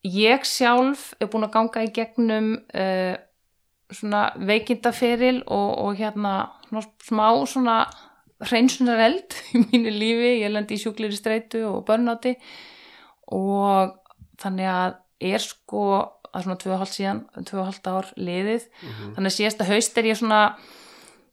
[0.06, 3.14] ég sjálf er búin að ganga í gegnum uh,
[3.92, 6.34] svona veikindaferil og, og hérna
[7.02, 7.78] smá svona
[8.42, 12.34] hreinsunar eld í mínu lífi, ég lendi í sjúklir í streitu og börnáti
[13.32, 13.98] og
[14.42, 15.84] þannig að er sko
[16.32, 18.64] að svona 2,5 síðan 2,5 ár liðið.
[19.14, 20.40] Þannig að síðasta haust er ég svona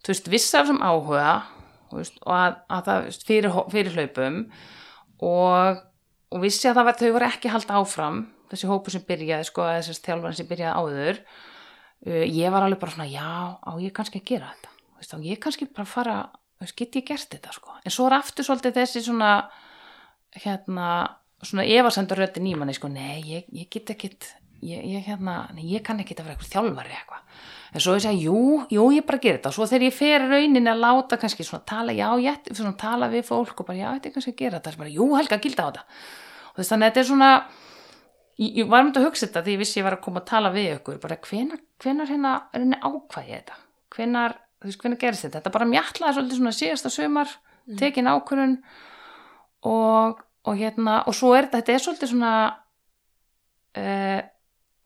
[0.04, 1.32] þú veist, viss af þessum áhuga
[1.98, 4.42] veist, og að, að það fyrir, fyrir hlaupum.
[5.30, 5.80] Og,
[6.32, 9.66] og vissi að var, þau voru ekki að halda áfram þessi hópu sem byrjaði sko,
[9.78, 11.24] þessi þjálfarinn sem byrjaði áður.
[12.06, 14.76] Uh, ég var alveg bara svona, já, á ég kannski að gera þetta?
[15.00, 16.20] Veist, á ég kannski bara fara
[16.76, 17.78] get ég gert þetta sko?
[17.84, 19.32] En svo er aftur svolítið þessi svona
[20.36, 20.90] hérna,
[21.42, 24.34] svona efasendur röddin í manni sko, nei, ég, ég get ekkit
[24.66, 28.26] ég, ég hérna, ég kann ekki að vera eitthvað þjálfari eitthvað en svo ég segi,
[28.26, 28.42] jú,
[28.74, 29.52] jú, ég bara gera þetta.
[29.52, 32.76] Og svo þegar ég fer í rauninni að láta kannski svona tala, já, ég, svona
[32.80, 35.42] tala við fólk og bara, já, þetta er kannski að gera þetta, bara, jú, helga,
[35.44, 35.84] gilda á þetta.
[36.50, 37.32] Og þess þannig að þetta er svona
[38.40, 40.30] ég, ég var myndi að hugsa þetta því ég vissi ég var að koma að
[40.32, 41.02] tala við ykkur.
[41.04, 43.60] Bara hvenar, hvenar hérna er henni ákvæði þetta?
[43.96, 45.40] Hvenar, þú veist, hvenar gerist þetta?
[45.40, 47.36] Þetta bara mjallaði svolítið svona síðasta sumar
[47.80, 48.56] tekin ákvörun
[49.70, 52.34] og, og hérna og svo er þetta, þetta er svolítið svona
[53.78, 54.22] uh,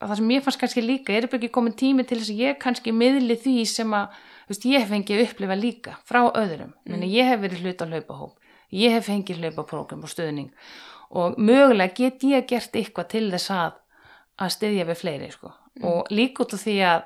[0.10, 2.94] það sem ég fannst kannski líka, er ekki komin tími til þess að ég kannski
[2.96, 7.06] miðli því sem að veist, ég hef fengið að upplifa líka frá öðrum, mm.
[7.08, 8.40] ég hef verið hlut á hlaupahóp
[8.74, 10.52] ég hef fengið hlaupaprógram og stöðning
[11.14, 13.80] og mögulega get ég gert eitthvað til þess að
[14.42, 15.52] að styðja við fleiri sko.
[15.86, 17.04] og líka út af því að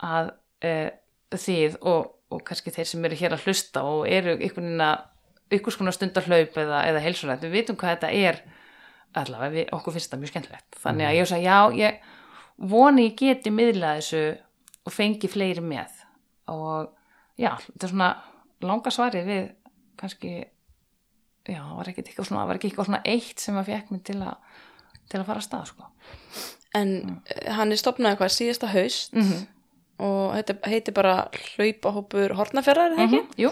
[0.00, 0.32] að
[0.66, 0.88] uh,
[1.36, 5.06] þið og, og kannski þeir sem eru hér að hlusta og eru að
[5.50, 8.40] ykkur skona stundarhlaup eða, eða heilsurætt, við vitum hvað þetta er.
[9.18, 10.76] Allavega, við, okkur finnst þetta mjög skemmtilegt.
[10.78, 12.09] Þannig að ég sagði, já, ég
[12.60, 14.22] voni ég geti miðlað þessu
[14.86, 16.00] og fengi fleiri með
[16.52, 16.90] og
[17.40, 18.10] já, þetta er svona
[18.66, 19.44] langa svari við
[20.00, 23.70] kannski já, það var ekki eitthvað svona, það var ekki eitthvað svona eitt sem að
[23.72, 24.58] fekk mig til að
[25.10, 25.88] til að fara að stað, sko
[26.78, 27.16] en mm.
[27.56, 29.40] hann er stopnað eitthvað síðasta haust mm
[30.00, 33.42] og heiti, heiti bara hlaupahópur hortnaferðar, eða ekki?
[33.44, 33.50] Jú,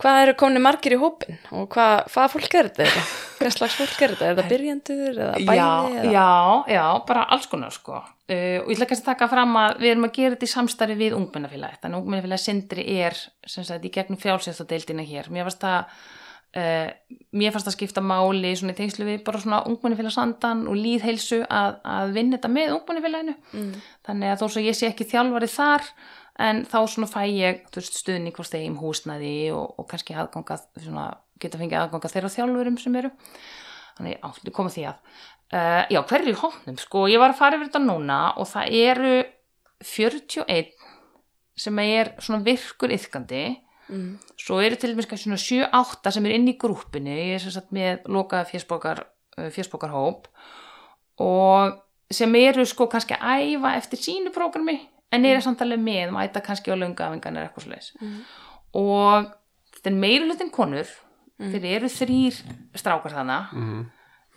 [0.00, 3.02] Hvað eru komni margir í hópin og hvað, hvað fólk er þetta?
[3.40, 4.30] Hvað slags fólk er þetta?
[4.30, 5.58] Er það byrjandur eða bæði?
[5.58, 6.30] já, já,
[6.72, 8.00] já, bara alls konar sko.
[8.30, 10.52] Uh, og ég ætla kannski að taka fram að við erum að gera þetta í
[10.54, 11.80] samstarfi við ungmennafélagi.
[11.82, 15.28] Þannig að ungmennafélagi Sindri er sem sagt í gegnum frjálsjöftadeildina hér.
[15.34, 16.00] Mér fannst það
[16.58, 16.88] uh,
[17.36, 21.78] mér fannst það skipta máli í tengslu við bara svona ungmennafélag sandan og líðheilsu að,
[21.84, 23.36] að vinna þetta með ungmennafélaginu.
[23.52, 23.70] Mm.
[24.08, 25.88] Þannig að þó svo ég sé ekki þjálfari þar
[26.40, 31.08] en þá svona fæ ég veist, stuðning hvort þeim húsnaði og, og kannski aðganga, svona,
[31.42, 33.12] geta fengið aðganga þeirra þjálfurum sem eru
[33.98, 35.00] þannig við komum því að
[35.52, 39.16] uh, já, hverju hóknum, sko, ég var að fara yfir þetta núna og það eru
[39.84, 40.72] 41
[41.60, 43.44] sem er svona virkur yfkandi
[43.90, 44.18] Mm.
[44.38, 45.40] svo eru til dæmis kannski svona
[45.74, 49.00] 7-8 sem er inn í grúppinu, ég er sem sagt með lokaða fjörsbókar,
[49.50, 50.28] fjörsbókarhóp
[51.20, 51.74] og
[52.10, 54.78] sem eru sko kannski að æfa eftir sínu prógrami
[55.12, 58.20] en eru samt alveg með og æta kannski á löngafingan eða eitthvað svoleiðis Mm.
[58.74, 59.30] og
[59.74, 60.86] þetta er meira hlutin konur
[61.40, 62.34] þeir eru þrýr
[62.76, 63.84] strákar þannig Mhm.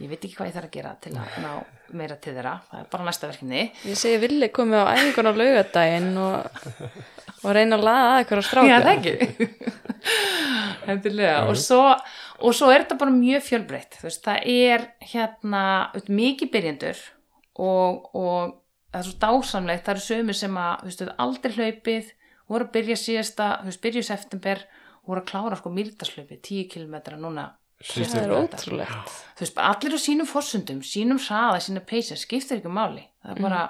[0.01, 1.51] Ég veit ekki hvað ég þarf að gera til að ná
[1.93, 3.63] meira til þeirra, það er bara næsta verkefni.
[3.85, 6.63] Ég segi villi komið á æfingun á laugadaginn og,
[7.43, 8.71] og reyna að laða að eitthvað stráka.
[8.71, 9.59] Já, það ekki.
[10.87, 11.83] Hendilega og svo,
[12.41, 13.99] og svo er þetta bara mjög fjölbreytt.
[14.01, 15.63] Veist, það er hérna
[16.09, 17.05] mikið byrjendur
[17.61, 18.57] og, og
[18.89, 22.13] það er svo dásamlegt, það eru sömur sem að veist, aldrei hlaupið
[22.49, 24.65] voru að byrja síðasta, veist, byrja í september
[25.03, 27.51] voru að klára sko mýrdaslaupið 10 km núna
[27.83, 29.17] það er ótrúlegt.
[29.33, 33.03] Þú veist, allir á sínum forsundum sínum hraða, sína peysa, skiptir ekki máli.
[33.23, 33.63] Það er bara,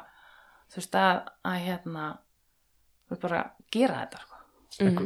[0.74, 2.06] þú veist, að, að hérna
[3.08, 3.42] þú veist, bara
[3.74, 4.30] gera þetta sko.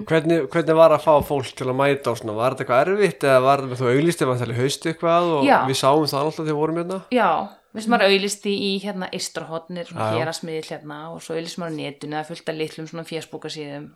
[0.08, 3.26] Hvernig, hvernig var að fá fólk til að mæta og svona, var þetta eitthvað erfitt
[3.28, 5.58] eða var þetta þú auglýst ef það haustu eitthvað og Já.
[5.68, 7.00] við sáum það alltaf þegar við vorum hérna?
[7.12, 7.32] Já,
[7.78, 10.20] við sem maður auðlisti í hérna Eistrahotnir, svona Já, já.
[10.24, 13.88] hérasmiðil hérna og svo auðlist maður á netinu, það er fullt af litlum svona fésbúkasíðum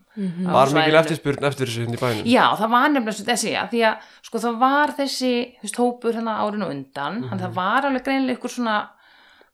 [0.45, 3.69] á Var mikil eftirspurn eftir þessu hérna í bænum Já, það var nefnilega þessi, að
[3.75, 7.45] því að sko það var þessi, þú veist, hópur hérna árin og undan, þannig að
[7.47, 8.75] það var alveg greinilega ykkur svona,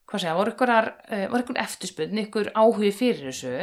[0.07, 3.55] hvað segja, voru ykkur, uh, var ykkur eftirspunni, ykkur áhugi fyrir þessu.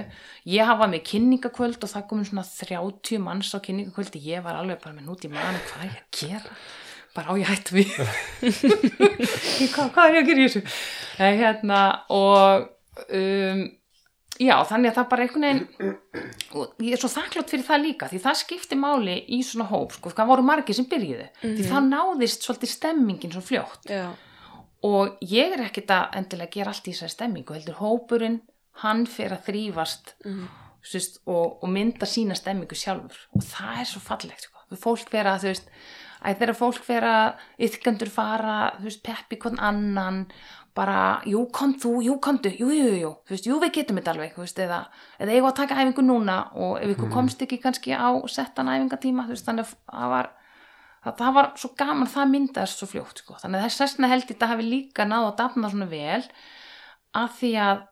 [0.52, 4.82] Ég hafa með kynningakvöld og það komin svona 30 manns á kynningakvöldi, ég var alveg
[4.84, 6.58] bara með nút í mann, hvað er ég að gera?
[7.14, 7.94] Bara á ég hættu við.
[9.74, 10.62] hvað, hvað er ég að gera í þessu?
[11.22, 12.66] Eh, hérna, og
[13.06, 13.64] um,
[14.40, 15.94] já, þannig að það bara einhvern veginn
[16.58, 19.94] og ég er svo þakklátt fyrir það líka því það skipti máli í svona hóp
[19.94, 24.08] sko, það voru margir sem byrjuðu því það náðist svolítið stemmingin svo fljótt já,
[24.86, 28.40] og ég er ekkert að endilega gera allt í þessari stemmingu heldur hópurinn,
[28.82, 30.46] hann fer að þrýfast mm.
[31.30, 34.66] og, og mynda sína stemmingu sjálfur og það er svo fallegt sko.
[34.82, 35.70] fólk fer að þú veist
[36.24, 40.20] að þeirra fólk fer að ytkendur fara, þú veist, peppi hvern annan
[40.74, 44.14] bara, jú, kom þú, jú, komdu jú, jú, jú, þú veist, jú, við getum þetta
[44.14, 44.80] alveg þú veist, eða,
[45.22, 48.72] eða ég var að taka æfingu núna og ef ykkur komst ekki kannski á settan
[48.72, 50.30] æfingatíma, þú veist, þannig að það var
[51.04, 54.24] það, það var svo gaman, það myndaðist svo fljótt, sko, þannig að þess vegna held
[54.24, 56.22] ég þetta hafi líka náð að dafna svona vel
[57.14, 57.86] að því að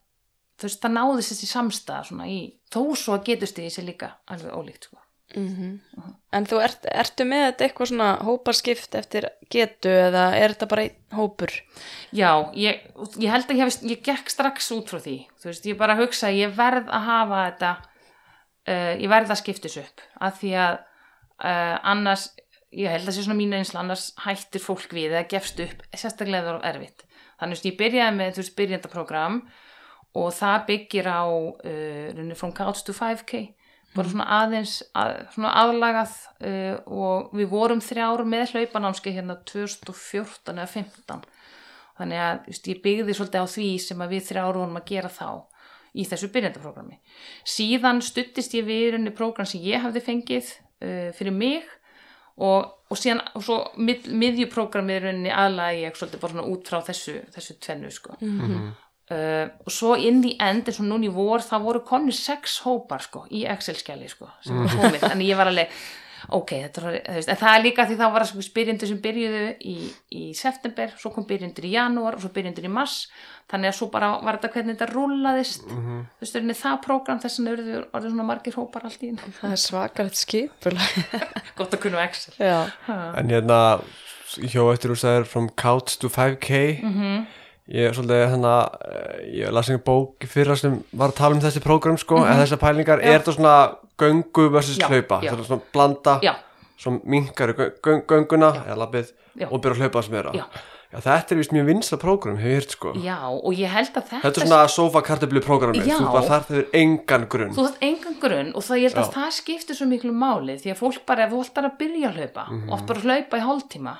[0.58, 2.40] þú veist, það náðist þessi samstæða svona í,
[2.72, 5.01] þó svo getust því þessi líka alveg ólíkt, sko
[6.32, 10.84] en þú ert, ertu með þetta eitthvað svona hóparskipt eftir getu eða er þetta bara
[11.16, 11.54] hópur?
[12.12, 12.82] Já, ég,
[13.20, 15.96] ég held að ég, hef, ég gekk strax út frá því, þú veist, ég bara
[16.00, 17.72] hugsa að ég verð að hafa þetta,
[18.68, 22.28] uh, ég verð að skiptis upp, að því að uh, annars,
[22.72, 26.48] ég held að sé svona mínu einsla, annars hættir fólk við eða gefst upp, sérstaklega
[26.48, 27.08] það er erfitt.
[27.42, 29.42] Þannig að ég byrjaði með, þú veist, byrjandaprogram
[30.20, 33.46] og það byggir á, uh, runni from couch to 5k,
[33.96, 36.16] bara svona aðeins að, svona aðlagað
[36.48, 41.24] uh, og við vorum þrjár með hlaupanámski hérna 2014 eða 15
[41.98, 45.12] þannig að just, ég byggði svolítið á því sem að við þrjár vorum að gera
[45.12, 45.28] þá
[45.92, 46.98] í þessu byrjandaprógrami
[47.54, 51.68] síðan stuttist ég við í rauninni prógram sem ég hafði fengið uh, fyrir mig
[52.40, 56.72] og, og síðan og svo mið, miðjuprógramið í rauninni aðlaði ég svolítið bara svona út
[56.72, 58.16] frá þessu, þessu tvennu sko
[59.10, 62.60] Uh, og svo inn í end eins og núna í vor það voru konni sex
[62.64, 65.68] hópar sko, í Excel-skjali sko, sem var komið en ég var alveg,
[66.32, 68.88] ok, þetta var, þú veist, en það er líka því þá var það sko, byrjendur
[68.92, 69.74] sem byrjuðu í,
[70.16, 72.94] í september, svo kom byrjendur í janúar og svo byrjendur í mars.
[73.50, 77.20] Þannig að svo bara var þetta hvernig þetta rúlaðist þú veist, það er það prógram
[77.26, 79.34] þess að orðið, orðið svona margir hópar allt í einu.
[79.42, 80.74] það er svakalegt skipul.
[81.58, 82.38] Gott að kunna Excel.
[82.38, 82.62] Já,
[83.18, 83.60] En hérna,
[84.38, 87.26] hjá eftir úr sagður From Couch to 5K Mhm.
[87.72, 91.40] Ég er svolítið þannig að ég las einhver bók fyrra sem var að tala um
[91.40, 93.06] þessi prógram sko, en þessar pælingar, Mhm.
[93.06, 93.14] Já.
[93.14, 93.54] er þetta svona
[93.98, 95.30] göngu versus Já, hlaupa, já.
[95.30, 96.34] þetta er svona blanda já,
[96.78, 99.48] svo minkar göng, gönguna eða lappið Já.
[99.50, 100.44] og byrja að hlaupa sem vera Já.
[100.92, 104.04] þetta er vist mjög vinsla prógram, hefur ég hýrt sko já, og ég held að
[104.04, 105.96] þetta Þetta er svona sofa kartablu prógramið, Já.
[105.96, 109.08] þú bara þarf þeir engan grunn þú þarf engan grunn og það, ég held að
[109.08, 109.14] Já.
[109.16, 112.16] það skiptir svo miklu máli því að fólk bara, ef þú ætlar að byrja að
[112.20, 112.68] hlaupa Mhm.
[112.70, 113.96] og ætlar bara að hlaupa í hálftíma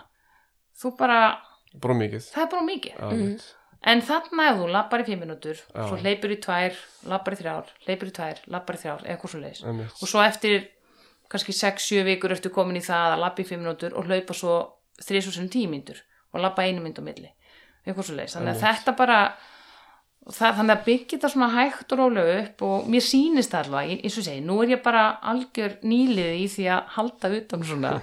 [0.83, 1.39] þú bara,
[1.81, 3.55] bara mikið það er bara mikið Já, einmitt.
[3.83, 5.83] En þarna ef þú lappar í fimm minútur Já.
[5.89, 6.79] svo hleypur í tvær,
[7.11, 10.69] lappar í þrjár hleypur í tvær, lappar í þrjár, eitthvað svo leiðis og svo eftir
[11.33, 14.59] kannski 6-7 vikur ertu komin í það að lappa í fimm minútur og hlaupa svo
[15.03, 17.33] 3.000 tímyndur og lappa einu mynd á milli
[17.83, 19.19] eitthvað svo leiðis, þannig að þetta bara
[20.31, 23.95] það, þannig að byggja þetta svona hægt og rólega upp og mér sýnist það alveg,
[23.99, 27.97] eins og segi, nú er ég bara algjör nýlið í því að halda utan svona.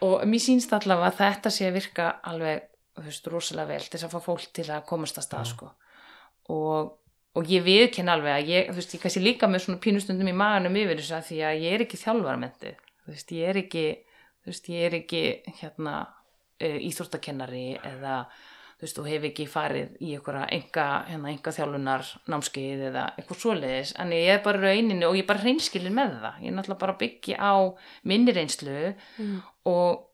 [0.00, 2.62] Og mér sýnist allavega að þetta sé að virka alveg,
[3.00, 5.72] þú veist, rosalega vel til þess að fá fólk til að komast að stað sko.
[6.50, 6.92] og,
[7.38, 10.36] og ég viðkenn alveg að ég, þú veist, ég kannski líka með svona pínustundum í
[10.36, 12.72] maganum yfir þess að því að ég er ekki þjálfarmyndi,
[13.04, 13.84] þú veist, ég er ekki
[14.40, 15.22] þú veist, ég er ekki
[15.60, 18.16] hérna uh, íþórtakennari eða
[18.80, 23.42] þú veist, þú hef ekki farið í einhverja enga, hérna, enga þjálfunar námskeið eða eitthvað
[23.42, 23.90] svoleiðis.
[24.00, 26.38] En ég er bara rauninni og ég er bara hreinskilin með það.
[26.40, 27.54] Ég er náttúrulega bara byggja á
[28.08, 28.78] minni reynslu
[29.68, 30.06] og,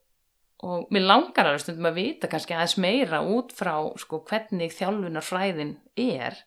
[0.65, 5.77] og mér langar alveg stundum að vita kannski aðeins meira út frá sko, hvernig þjálfunarfræðin
[6.01, 6.39] er.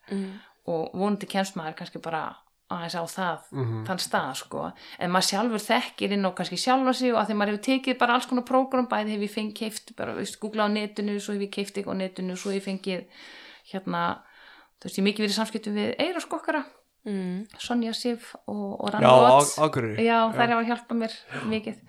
[0.70, 2.24] Og vonandi kemst maður kannski bara
[2.70, 3.46] aðeins á það,
[3.88, 4.64] þann stað sko.
[5.02, 7.98] en maður sjálfur þekkir inn á kannski sjálfa sig og að því maður hefur tekið
[8.02, 11.34] bara alls konar prógram bæði hefur ég fengið keift, bara veist, googla á netinu svo
[11.34, 13.24] hefur ég keift eitthvað á netinu svo hefur ég fengið
[13.72, 14.04] hérna
[14.78, 16.62] þú veist, ég mikið verið samskiptum við Eira skokkara,
[17.10, 17.40] mm.
[17.58, 21.18] Sonja Sif og, og Já, Ranna á, Watts águrri já, þær hafa hjálpað mér
[21.50, 21.82] mikið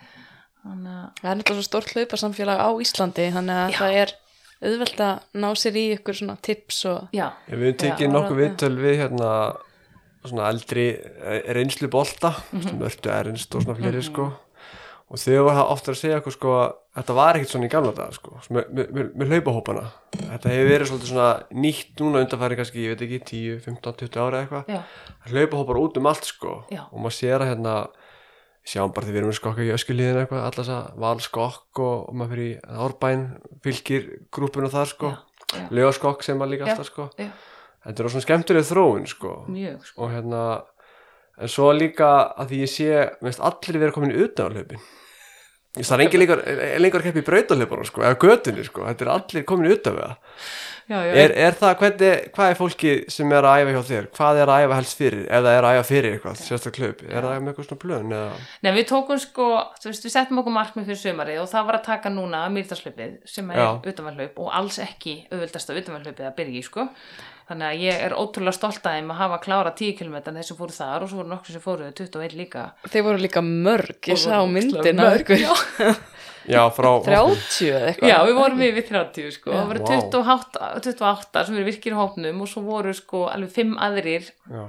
[0.64, 3.78] þannig að það er náttúrulega svo stórt hlaupasamfélag á Íslandi þannig að Já.
[3.80, 4.12] það er
[4.60, 8.74] auðvelt að ná sér í ykkur svona tips og já, Við höfum tekið nokkuð viðtöl
[8.82, 9.30] við hérna
[10.28, 12.76] svona eldri eh, reynslu bolta Mhm.
[12.82, 14.26] mörtu ernst og svona fleiri sko.
[15.10, 17.92] Og þau var ofta að segja okkur sko að þetta var ekkert svona í gamla
[17.96, 18.36] dag sko.
[18.54, 19.82] Með, með, með, hlaupahópana.
[20.14, 21.30] Þetta hefur verið svolítið svona
[21.64, 24.70] nýtt núna undanfæri kannski, ég veit ekki, 10, 15, 20 ára eitthvað.
[24.70, 24.82] Já,
[25.32, 26.52] hlaupahópar út um allt sko.
[26.70, 26.84] Já.
[26.92, 27.74] og maður sér að hérna
[28.70, 32.34] sjáum bara því við erum skokka í öskulíðin eitthvað allas að valskokk og, og maður
[32.36, 33.24] fyrir í árbæn
[33.64, 35.12] fylgir grúpuna þar sko.
[35.74, 36.74] Lögaskokk sem maður líka Já.
[36.74, 37.08] alltaf sko.
[37.18, 37.30] já,
[37.86, 39.32] þetta er svona skemmtileg þróun sko.
[39.50, 39.96] Mjög sko.
[40.04, 40.42] og hérna
[41.40, 42.90] en svo líka að því ég sé
[43.24, 44.82] minnst allir vera komin utan á hlaupin
[45.78, 46.42] það er engin lengur,
[46.82, 50.04] lengur að keppa í brautalöpunum sko, eða götunni sko, þetta er allir komin utan við
[50.08, 50.36] það.
[50.90, 54.50] Er, er það, hvernig, hvað er fólki sem er að æfa hjá þér, hvað er
[54.50, 55.20] að æfa helst fyrir?
[55.28, 57.04] Það er að æfa fyrir eitthvað, sérstaklega hlaup?
[57.06, 58.32] Er það með eitthvað svona plön eða?
[58.66, 59.46] Nei, við tókum sko,
[59.78, 63.12] þú veist, við settum okkur markmið fyrir sömarið og það var að taka núna mýrtarslaupið
[63.30, 63.68] sem er Já.
[63.92, 66.88] utanvallaup og alls ekki auðvöldasta utanvallaupið að byrja í sko.
[67.50, 70.74] Þannig að ég er ótrúlega stolt að þeim að hafa klára 10 km þessi fóru
[70.76, 72.62] þar og svo voru nokkur sem fóru 21 líka.
[72.86, 75.96] þeir voru líka mörg, ég sá myndin mörg, af ykkur já.
[76.54, 79.90] já, frá 30 eða eitthvað Já, við vorum við við 30 sko, það voru Vá.
[79.96, 84.62] 28, 28 sem eru virkir í hópnum og svo voru sko alveg 5 aðrir já,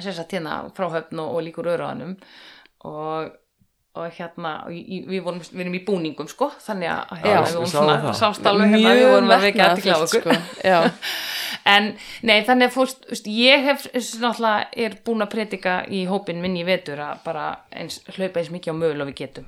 [0.00, 2.16] sem sagt hérna frá höfn og, og líkur öruðanum
[2.90, 3.30] og,
[3.94, 7.70] og hérna og við, vorum, við erum í búningum sko þannig að Já, við vorum
[7.70, 8.16] svona það.
[8.18, 10.38] sást alveg hérna við vorum að vekja aðtikla okkur sko.
[11.64, 11.86] En
[12.26, 16.58] nei þannig að þú veist, ég hef náttúrulega er búin að predika í hópin minn
[16.60, 19.46] í vetur að bara eins, hlaupa eins mikið á mögulega við getum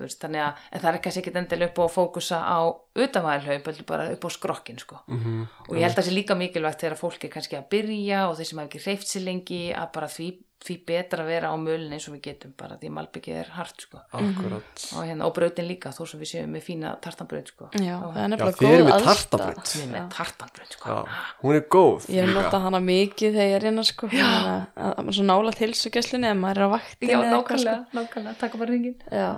[0.00, 2.58] veist, þannig að en það er kannski ekkit endilega upp á að fókusa á
[2.96, 5.00] utanvæðarhlaup, heldur bara upp á skrokkin sko.
[5.06, 8.22] mhm, og ég held að það sé líka mikilvægt þegar fólk er kannski að byrja
[8.28, 10.28] og þeir sem hafa ekki reyft sér lengi að bara því,
[10.60, 13.80] því betra að vera á mölin eins og við getum bara því malbyggið er hart
[13.80, 14.00] sko.
[14.12, 17.68] akkurat og, hérna, og brautin líka þó sem við séum með fína tartanbraut sko.
[17.80, 19.70] já, það er nefnilega góð tartabraut.
[19.72, 20.90] við erum með tartanbraut sko.
[20.90, 20.98] já,
[21.40, 22.34] hún er góð Ég líka.
[22.36, 26.36] notað hana mikið þegar ég er innan sko að- að að svo nála tilsugjæslunni ef
[26.42, 27.40] maður er á vaktinni já, eitthvað, sko.
[27.40, 29.30] nákvæmlega, nákvæmlega, taka bara ringin Já,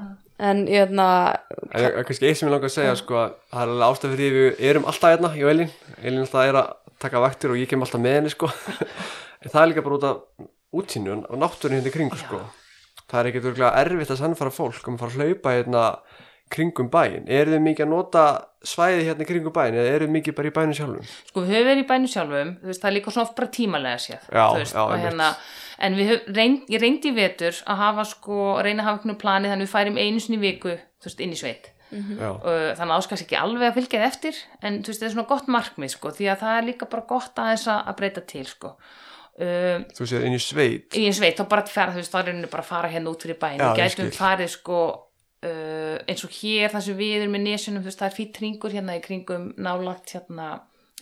[0.42, 1.06] en ég hérna
[1.70, 3.86] En það er kannski eitt sem ég langar að segja sko, að það er alveg
[3.92, 5.70] ástæð fyrir því við erum alltaf hérna í Elín,
[6.02, 8.50] Elín alltaf er að taka vaktir og ég kem alltaf með henni sko.
[9.42, 12.42] en það er líka bara út af útsýnun og náttúrin hérna í kringu sko.
[13.10, 15.86] það er ekkert örgulega erfitt að sannfara fólk um að fara að hlaupa hérna
[16.52, 18.22] kringum bæin, eru þið mikið að nota
[18.66, 21.10] svæði hérna kringum bæin eða eru þið mikið bara í bænum sjálfum?
[21.30, 24.00] Sko við höfum verið í bænum sjálfum veist, það er líka svona oft bara tímalega
[24.04, 25.28] séð Já, veist, já, hérna,
[25.86, 29.20] en við höf, reynd, ég reyndi í vetur að hafa sko, reyna að hafa einhvern
[29.22, 31.70] plani þannig við færim einu sinni í viku veist, inn í sveit.
[31.92, 35.28] Já, uh, þannig að áskast ekki alveg að fylgja þið eftir en það er svona
[35.28, 38.70] gott markmið sko, því að það er líka bara gott að að breyta til sko.
[39.40, 40.98] Uh, þú séð inn í sveit?
[40.98, 43.14] Í eins veit, þá bara fara, þú veist, þá er rauninni bara að fara hérna
[43.14, 47.16] út fyrir bæin, Já, ég gætum farið sko uh, eins og hér þar sem við
[47.20, 50.50] erum með nesjunum, þú veist, það er fýtt ringur hérna í kringum nálagt hérna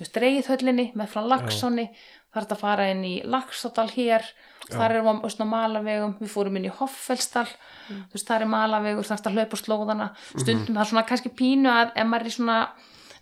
[0.01, 1.91] þú veist, reyðhöllinni með frá Laxáni.
[2.31, 4.27] Það er þetta að fara inn í Laxádal hér.
[4.71, 6.15] Þar erum við á malavegum.
[6.21, 7.49] Við fórum inn í Hoffellsdal.
[7.89, 10.07] Þú veist, það er malavegur, það er að hlaupa á slóðana.
[10.37, 12.59] Stundum það er svona kannski pínu að ef maður er svona,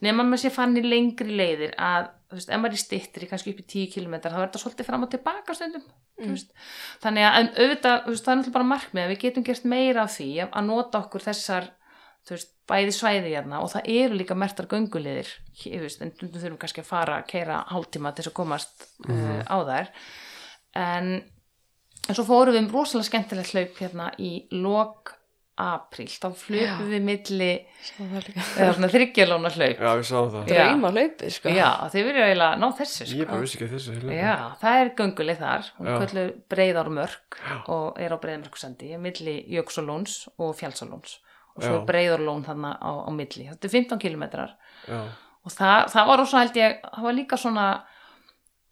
[0.05, 3.55] nema maður sé fann í lengri leiðir að þú veist, ef maður er stittri kannski
[3.55, 5.85] upp í 10 km þá er þetta svolítið fram og tilbaka stundum
[6.21, 6.37] mm.
[7.05, 10.05] þannig að auðvitað þú veist, það er náttúrulega bara markmið að við getum gert meira
[10.05, 11.71] af því að, nota okkur þessar
[12.29, 15.33] þú veist, bæði svæði hérna og það eru líka mertar gönguliðir
[15.63, 18.37] hér, þú veist, en stundum þurfum kannski að fara að keira hálftíma til þess að
[18.37, 19.93] komast uh, á þær.
[20.77, 21.09] En,
[22.05, 25.15] en svo fórum við um rosalega skemmtilegt hlaup hérna í lok
[25.59, 29.81] apríl, þá flöpum við milli er þryggjalóna hlaup.
[29.83, 30.51] Já, við sáum það.
[30.53, 30.59] Já.
[30.63, 31.53] drauma hlaupið sko.
[31.55, 33.29] Já, þið verður eiginlega ná þessu ég sko.
[33.31, 34.19] bara vissi ekki að þessu heila.
[34.19, 35.71] Já, það er göngulið þar.
[35.79, 35.97] Hún Já.
[36.03, 37.41] köllu breiðármörk
[37.75, 41.19] og er á breiðmörksandi milli Jöksulóns og Fjálsalóns
[41.59, 41.85] og svo Já.
[41.91, 43.49] breiðárlón þarna á, á milli.
[43.51, 44.55] Þetta er 15 kilometrar
[44.87, 45.01] já,
[45.43, 47.69] og það, það var også held ég það var líka svona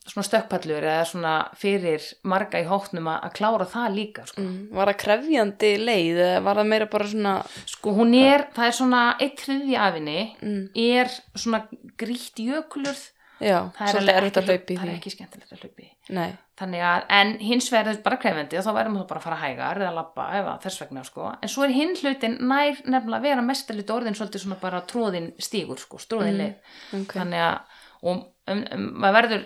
[0.06, 4.44] svona stökkpallur eða svona fyrir marga í hóknum að að klára það líka sko.
[4.44, 7.34] Mm, Var það krefjandi leið eða var það meira bara svona
[7.66, 11.62] sko hún er, það er svona eitt þriðja af henni mm, er svona
[11.98, 13.04] grýtt jökulurð
[13.36, 15.82] Já, það er svolítið að ekki- hlaupa í það er ekki skemmtilegt að
[16.16, 19.20] Nei, Þannig að, en hins vegar er þetta bara krefendi og þá verðum við bara
[19.20, 21.26] að fara hægar eða labba eða þess vegna sko.
[21.42, 25.26] En svo er hinn hlutin nær nefnilega að vera mestalit orðin svolítið svona bara tróðin
[25.42, 27.02] stígur sko, stróðin Mm, leið.
[27.02, 27.58] ok Þannig að,
[28.06, 29.44] og um, um, maður verður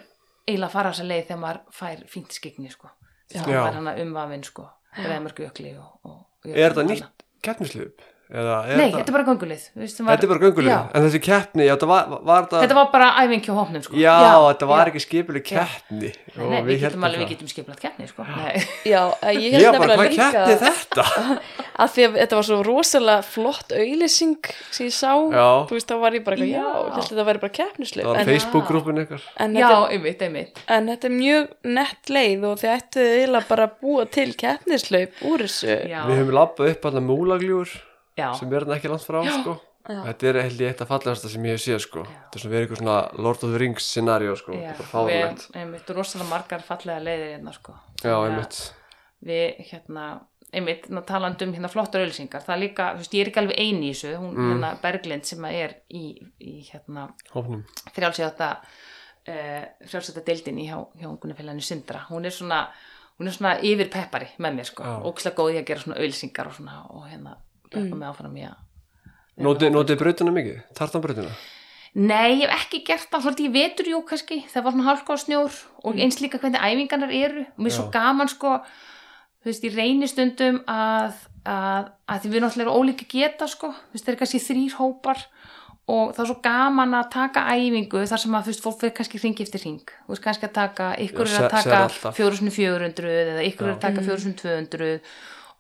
[0.51, 2.90] eiginlega að fara þessa leið þegar maður fær fínt skikni sko.
[3.30, 3.42] Já.
[3.46, 4.66] Það var hann umvafin sko,
[4.98, 9.26] breðmörku jökli og, og, og er þetta nýtt keppnislöp eða er Nei, þetta er bara
[10.07, 12.76] var- þetta er bara göngulið, Já, en þessi keppni já, þetta var, var þetta, Þetta
[12.78, 13.97] var bara æfing hjá hópnum sko.
[13.99, 14.16] já,
[14.47, 14.93] þetta var já.
[14.93, 16.12] ekki skipuleg keppni.
[16.37, 18.26] Nei, við getum alveg, við getum skipulagt keppni sko.
[18.28, 18.62] Nei.
[18.87, 19.03] Já,
[19.35, 21.05] ég held nefnilega hvað keppni líka þetta?
[21.83, 25.12] að því að þetta var svo rosalega flott auðlýsing sem ég sá.
[25.31, 25.49] Já.
[25.66, 26.70] þú veist, þá var ég bara eitthvað, já, Já.
[26.70, 30.62] ég held að þetta væri bara það keppnislöf var en, Facebook-grúpin en, Já, einmitt, einmitt.
[30.68, 35.22] en þetta er mjög nett leið og þið ættu eiginlega bara að búa til keppnislöf
[35.31, 35.78] úr þessu
[38.21, 39.57] Já, sem er hann ekki langt frá sko.
[39.91, 42.03] Þetta er held ég eitt af fallegasta sem ég hef séð sko.
[42.05, 44.53] þetta er svona verið eitthvað svona Lord of the Rings scenario sko.
[44.53, 47.75] þetta er fárlegt Við, einmitt, rosalega margar fallega leiðir hérna sko.
[48.05, 48.59] já, einmitt
[49.25, 50.05] Við, hérna,
[50.53, 53.41] einmitt, ná talandi um hérna flottar auðlýsingar, það er líka, þú veist, ég er ekki
[53.43, 54.47] alveg eini í þessu, hún, Mm.
[54.53, 56.05] hérna, Berglind sem er í,
[56.41, 57.09] í hérna,
[57.95, 62.62] frjálsjóta uh, frjálsjóta deildin í hjá, hjá ungunafélaginu Sindra hún er svona,
[63.18, 64.97] hún er svona yfir peppari með mér sko, Já.
[65.11, 67.37] ókslega góð í að gera svona auðlýsingar og svona og hérna
[67.79, 67.99] Mm.
[67.99, 68.59] mig áfram í að
[69.41, 70.57] Notið notið brautina mikið?
[70.77, 71.31] Tartanbrautina?
[71.95, 75.21] Nei, ég hef ekki gert það svolítið í vetur, jú, kannski, það var svona hálfkóð
[75.25, 75.55] snjór
[75.85, 76.01] og Mm.
[76.05, 78.61] eins líka hvernig æfingarnar eru og mér er svo gaman, sko
[79.41, 81.14] þú veist, ég reynir stundum að,
[81.47, 84.77] að, að því við náttúrulega erum ólíka geta, sko, þú veist, það er kannski þrýr
[84.77, 85.25] hópar
[85.89, 88.95] og það er svo gaman að taka æfingu þar sem að, þú veist, fólk fyrir
[89.01, 92.14] kannski hringi eftir hring, þú veist, kannski að taka ykkur er að taka alltaf.
[92.14, 95.01] 4400 eða ykkur er að taka 4200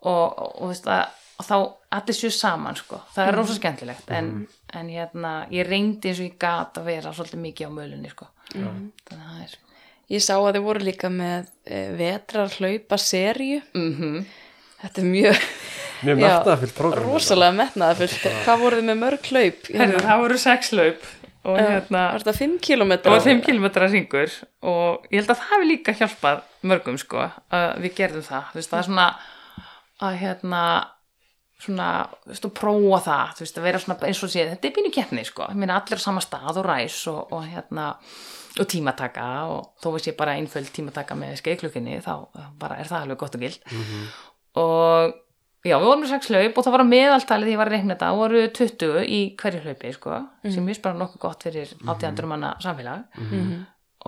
[0.02, 1.56] og, og, og þú veist, að og þá
[1.96, 3.00] allir séu saman sko.
[3.14, 4.30] Það er rosa skemmtilegt en,
[4.76, 8.28] en hérna, ég reyndi eins og ég gat að vera svolítið mikið á mölunni sko.
[8.52, 9.58] Þannig að það er
[10.10, 14.24] ég sá að þið voru líka með e, vetrar hlaupa serju mm
[14.80, 15.46] þetta er mjög
[16.00, 20.70] Mjög metnaðafyllt prógram rosalega metnaðafullt hvað voruð þið með mörg hlaup Herðu, það voru sex
[20.72, 21.08] laup
[21.40, 24.32] og hérna var þetta 5 km það var 5 km ringur
[24.70, 28.50] og ég held að það hefði líka hjálpað mörgum sko að við gerðum það.
[28.50, 29.06] Þú veist, það er svona
[30.04, 30.64] að hérna
[31.60, 31.86] svona,
[32.24, 34.76] þú veist, að prófa það þú veist, að vera svona eins og sé þetta er
[34.76, 37.88] pínu keppni sko, ég meina allir á sama stað og ræs og, og hérna
[38.60, 42.14] og tímataka og þó veist ég bara einföld tímataka með skeiðklukkinni þá
[42.58, 43.60] bara er það alveg gott og gild.
[44.58, 45.12] Og
[45.62, 47.76] já, við vorum með sex hlaup og það var að meðaltalið því ég var að
[47.76, 50.18] reikna þetta voru 20 í hverju hlaupi sko,
[50.56, 53.04] sem ég bara nokkuð gott fyrir 800 manna samfélag.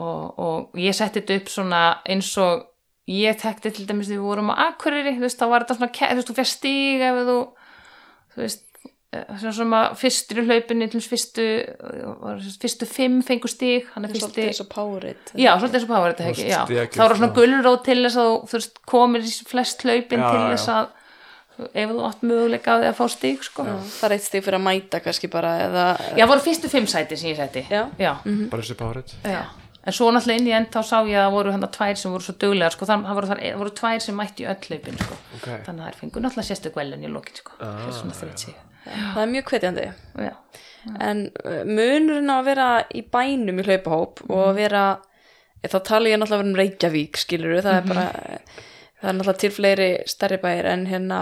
[0.03, 2.63] Og, og ég setti þetta upp svona eins og
[3.11, 5.91] ég tekti til dæmis þegar við vorum á Akureyri þú veist, þá var þetta svona,
[5.97, 7.37] þú veist, þú fyrir stíg ef þú,
[8.33, 8.63] þú veist
[9.13, 11.47] eh, svona að fyrstur í hlaupinni til dæmis fyrstu,
[12.63, 15.95] fyrstu fimm fengu stíg, hann er svolítið fyrsti eins og Powerade Já, svolítið eins og
[15.99, 16.63] Og ekki, já.
[16.95, 17.37] Það voru svona já.
[17.41, 20.51] gulrót til þess að þú, þú veist, komir í flest hlaupin Já, til já.
[20.57, 20.99] þess að
[21.63, 23.65] ef þú átt möguleika á því að fá stíg sko.
[23.69, 23.75] Já.
[23.99, 25.85] það er eitt stig fyrir að mæta kannski bara eða
[26.31, 27.83] voru fyrstu fimm sæti sem ég setti Já.
[28.01, 28.15] Já.
[28.25, 29.43] Bara þessi párið Já.
[29.83, 32.13] En svo náttúrulega inn í end þá sá ég að það voru hann tvær sem
[32.15, 32.87] voru svo duglegar sko.
[32.87, 35.17] þannig að það voru, þar, voru tvær sem mætti í öll hlaupin sko.
[35.39, 35.49] Ok.
[35.67, 37.57] þannig að þær fengur náttúrulega sérstu gvelun í lokin sko.
[37.59, 38.37] ah.
[38.37, 39.87] sig það er mjög hvetjandi
[40.19, 40.33] Já.
[41.07, 44.85] en uh, munurinn á að vera í bænum í hlaupahóp og að vera
[45.63, 48.07] þá tala ég náttúrulega um Reykjavík skilur það er bara
[49.03, 51.21] það er náttúrulega til fleiri stærri bæir en hérna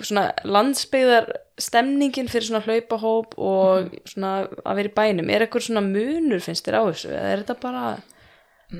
[0.00, 1.26] svona landsbyggðar
[1.60, 4.32] stemningin fyrir svona hlaupahóp og svona
[4.64, 5.28] að vera í bænum.
[5.28, 7.10] Er eitthvað svona munur finnst þér á þessu?
[7.12, 7.82] Eða er þetta bara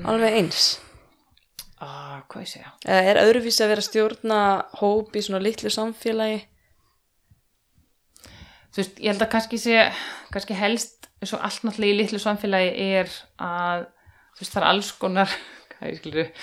[0.09, 0.69] alveg eins?
[1.79, 2.71] Ah, hvað ég segja?
[2.87, 4.39] Eða er öðruvísi að vera stjórna
[4.81, 6.41] hóp í svona litlu samfélagi?
[8.69, 9.85] Þú veist, ég held að kannski sé
[10.33, 13.87] kannski helst, eins og allt náttúrulega í litlu samfélagi er að
[14.33, 15.37] þú veist, það er alls konar
[15.75, 16.33] hvað ég skilur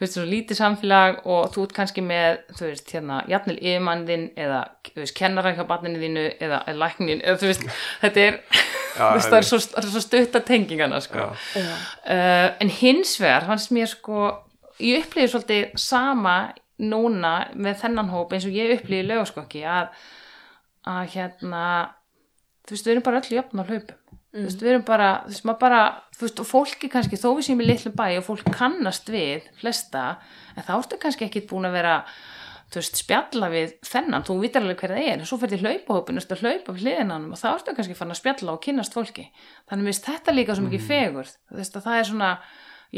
[0.00, 4.22] þú veist, svona lítið samfélag og þú ert kannski með, þú veist, hérna jafnvel yfirmannin
[4.40, 7.66] eða, þú veist, kennara hjá barninu þínu eða læknin eða þú veist,
[8.00, 8.38] þetta er
[8.96, 11.28] þú veist, það er svo, er svo stutta tengingana, sko.
[11.52, 11.68] Já.
[11.68, 14.24] uh, en hins vegar fannst mér sko
[14.80, 16.36] ég upplýði svolítið sama
[16.80, 19.92] núna með þennan hóp eins og ég upplýði lögaskokki að,
[20.88, 21.64] að hérna
[22.64, 23.96] þú veist, við erum bara öll jöfn á hlaupum.
[24.30, 25.82] Þú veist, við erum bara, þú veist, maður bara
[26.26, 30.04] veist, og fólki kannski, þó við séum í litlu bæ og fólk kannast við flesta
[30.56, 31.94] en þá ertu kannski ekkit búin að vera
[32.74, 34.26] veist, spjalla við þennan.
[34.26, 37.40] Þú vitar alveg hver það er, en svo fyrir hlaupahópin þú hlaupa við hliðinanum og
[37.40, 39.26] þá ertu kannski fann að spjalla og kynnast fólki,
[39.70, 42.30] þannig minnst þetta líka svo mikið fegur, þú veist, að það er svona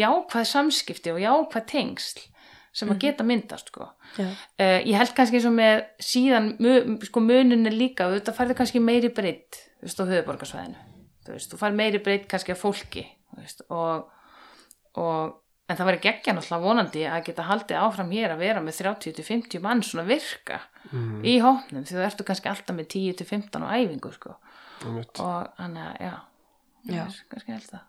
[0.02, 2.22] jákvæð samskipti og jákvæð tengsl
[2.72, 3.90] sem að geta myndast sko.
[4.16, 6.54] Uh, ég held kannski eins og með síðan
[7.04, 10.91] sko muninni líka, þetta færði kannski meiri breytt, á höfuborgarsvæðinu
[11.26, 14.08] þú veist, þú fær meiri breytt kannski af fólki, þú veist, og,
[14.98, 15.38] og
[15.70, 19.62] en það væri geggja náttúrulega vonandi að geta haldið áfram hér að vera með 30-50
[19.64, 20.58] mann svona virka
[21.24, 24.34] í hópnum, því þú ertu kannski alltaf með 10-15 á æfingu, sko
[24.82, 25.22] Einmitt.
[25.22, 26.14] og þannig að, já,
[26.90, 27.02] Já.
[27.06, 27.88] er kannski held það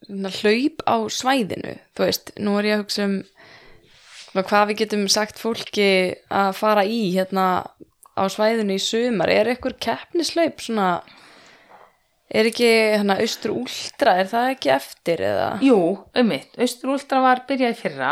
[0.00, 3.18] svona hlaup á svæðinu þú veist, nú er ég að hugsa um
[4.46, 5.88] hvað við getum sagt fólki
[6.30, 10.88] að fara í hérna á á svæðinu í sumar er eitthvað keppnislaup svona
[12.30, 15.48] er ekki hérna austur últra er það ekki eftir eða?
[15.64, 15.78] Jú,
[16.16, 18.10] ummitt, Austur Últra var byrjað í fyrra.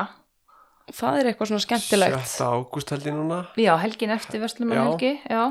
[0.89, 2.23] Það er eitthvað svona skemmtilegt.
[2.33, 2.47] 7.
[2.49, 3.43] ágúst held ég núna.
[3.61, 4.83] Já, helgin eftir Vestlum Já.
[4.87, 5.43] helgi Já,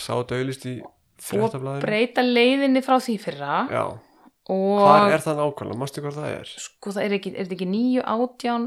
[0.00, 1.82] sá döglist í og fréttablaðinu.
[1.84, 3.58] breyta leiðinni frá því fyrra.
[3.70, 3.84] Já,
[4.48, 6.50] og hvar er það nákvæmlega, mástu hvað það er?
[6.64, 8.66] Sko það er ekki, er þetta ekki nýju átján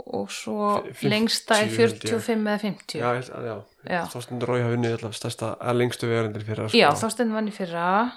[0.00, 2.08] og svo F- 50 lengsta er held ég.
[2.08, 3.56] 45 eða 50 já, ég held- já,
[3.90, 4.02] Já.
[4.12, 6.76] Þorstein Rói hafa unnið alltaf stærsta lengstu vegarindin fyrir sko.
[6.80, 8.12] Já, Þorstein vann í fyrra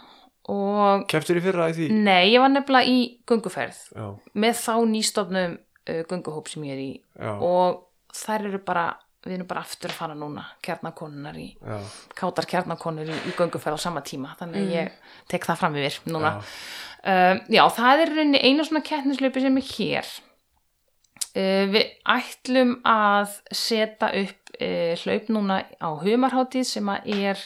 [0.52, 1.88] og keftur í fyrra í því?
[2.04, 6.84] Nei, ég var nefnilega í gönguferð já, með þá nýstofnum uh, gönguhóp sem ég er
[6.84, 6.92] í.
[7.20, 7.84] Já, og
[8.14, 8.88] þær eru bara
[9.24, 11.78] við erum bara aftur að fara núna kjarnakonunar í, já,
[12.20, 14.98] kátar kjarnakonur í, í gönguferð á sama tíma, þannig að ég
[15.32, 16.34] tek það fram yfir núna.
[16.42, 16.58] Já,
[17.04, 20.12] Um, já, það er einu svona kettnislaupi sem er hér.
[21.34, 27.42] Uh, við ætlum að setja upp uh, hlaup núna á humarhátíð sem að er,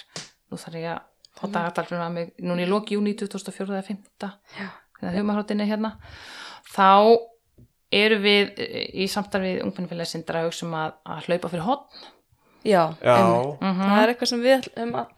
[0.51, 1.06] nú þarf ég að
[1.37, 4.29] fá dagatalfinu að mig, núna í lóki júni 2004 eða 5.
[4.59, 4.67] Já.
[4.99, 5.91] þegar humarhátíðin er hérna.
[6.73, 6.87] Þá
[7.97, 12.05] eru við uh, í samstarfið ungmennfélagi sindra að um að, að hlaupa fyrir hotn.
[12.67, 13.61] já, já, einmitt.
[13.79, 14.65] það er eitthvað sem við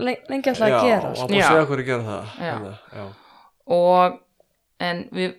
[0.05, 1.25] len- lengi alltaf að gera og sko.
[1.25, 2.51] að búið að segja okkur að gera það Já.
[2.51, 3.05] Hérna, já,
[3.73, 4.19] og
[4.89, 5.33] en við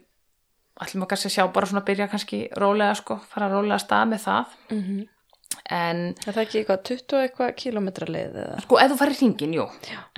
[0.80, 4.10] ætlum að kannski sjá bara svona að byrja kannski rólega sko, fara rólega að stað
[4.14, 4.98] með það Mhm.
[5.70, 9.18] En er það ekki eitthvað 20 og eitthvað kilometra leið eða sko ef þú farir
[9.18, 9.66] hringin, jú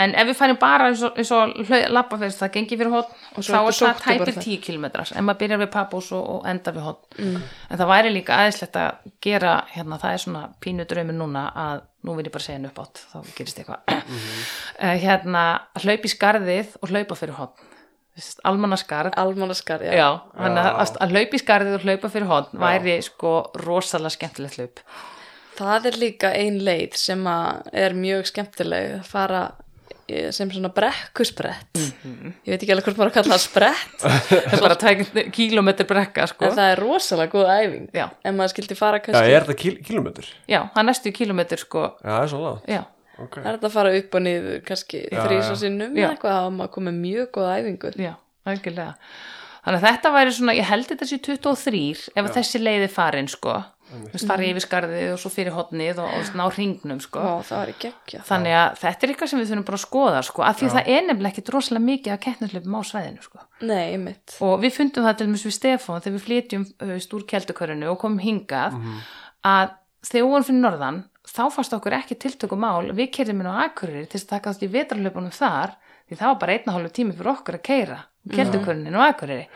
[0.04, 3.18] en ef við farum bara eins og, eins og lappa fyrir það gengi fyrir hotn
[3.32, 4.46] Og þá er það tæpir það.
[4.46, 7.48] 10 kilometrar en maður byrjar við pappús og, og enda við hotn mm.
[7.68, 11.84] en það væri líka aðeinslegt að gera hérna, það er svona pínu draumur núna að
[12.02, 14.32] nú vil ég bara segja henni upp átt þá gerist eitthvað mm.
[15.06, 15.44] hérna,
[15.76, 17.70] að hlaupa í skarðið og hlaupa fyrir hotn
[18.44, 20.48] almannaskarð almánaskar, já, Já, Já.
[20.76, 24.82] að, að hlaupa í skarðið og hlaupa fyrir hotn væri sko rosalega skemmtilegt hlaup.
[25.58, 29.42] Það er líka ein leið sem að er mjög skemmtileg að fara
[30.08, 34.56] eh, sem svona brekkusbrett ég veit ekki alveg hvort maður að kalla það sprett Það
[34.56, 36.48] er bara tvegin kílómetr brekka sko.
[36.48, 38.06] en það er rosalega góð æfing Já.
[38.24, 40.32] en maður skildi fara já, kannski er þetta kil kilometr?
[40.50, 41.84] Já, það er næstu kílómetr sko.
[42.02, 42.80] já, það er svo langt Já,
[43.18, 45.60] ok, það er þetta að fara upp og niður kannski Já, þrýsa já.
[45.66, 46.06] sinnum Já.
[46.06, 48.12] eða eitthvað að maður komið mjög góð æfingu já,
[48.48, 48.96] algjörlega.
[49.62, 51.82] Þannig að þetta væri svona, ég held þetta sé 23
[52.18, 53.52] ef að þessi leiði farin sko.
[53.92, 57.20] Þú veist, fari yfir skarðið og svo fyrir hotnið og, og ná hringnum sko.
[57.20, 59.84] Vá, það var í geggja Þannig að þetta er eitthvað sem við þurfum bara að
[59.84, 60.44] skoða sko.
[60.48, 63.44] Af því að það er nefnilega ekkit rosalega mikið að kettnislöfum á svæðinu sko.
[63.68, 64.16] nei,
[64.48, 66.66] og við fundum það til dæmis við Stefán þegar við flytjum
[67.04, 68.78] stúr keldukörinu og komum hingað
[69.46, 73.50] að þegar við vorum fyrir norðan þá fannst okkur ekki tiltöku mál við kerðum inn
[73.50, 75.76] á Akureyri til þess að taka þátt í vetrarlöpunum þar
[76.08, 77.98] því það var bara einn og hálfu tími fyrir okkur að keira
[78.32, 79.46] keldukörinu á Akureyri.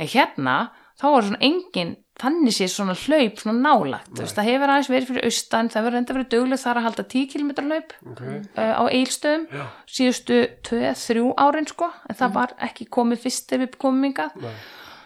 [0.00, 0.56] En hérna
[1.00, 4.90] þá var svona engin þannig sé svona hlaup svona nálagt Þú veist, það hefur aðeins
[4.92, 8.22] verið fyrir austan það verður enda verið duglega þar að halda 10 km hlaup ok,
[8.26, 9.64] uh, á eilstöðum Já.
[9.96, 14.54] síðustu 2-3 árin sko en það var ekki komið fyrst yngað Nei.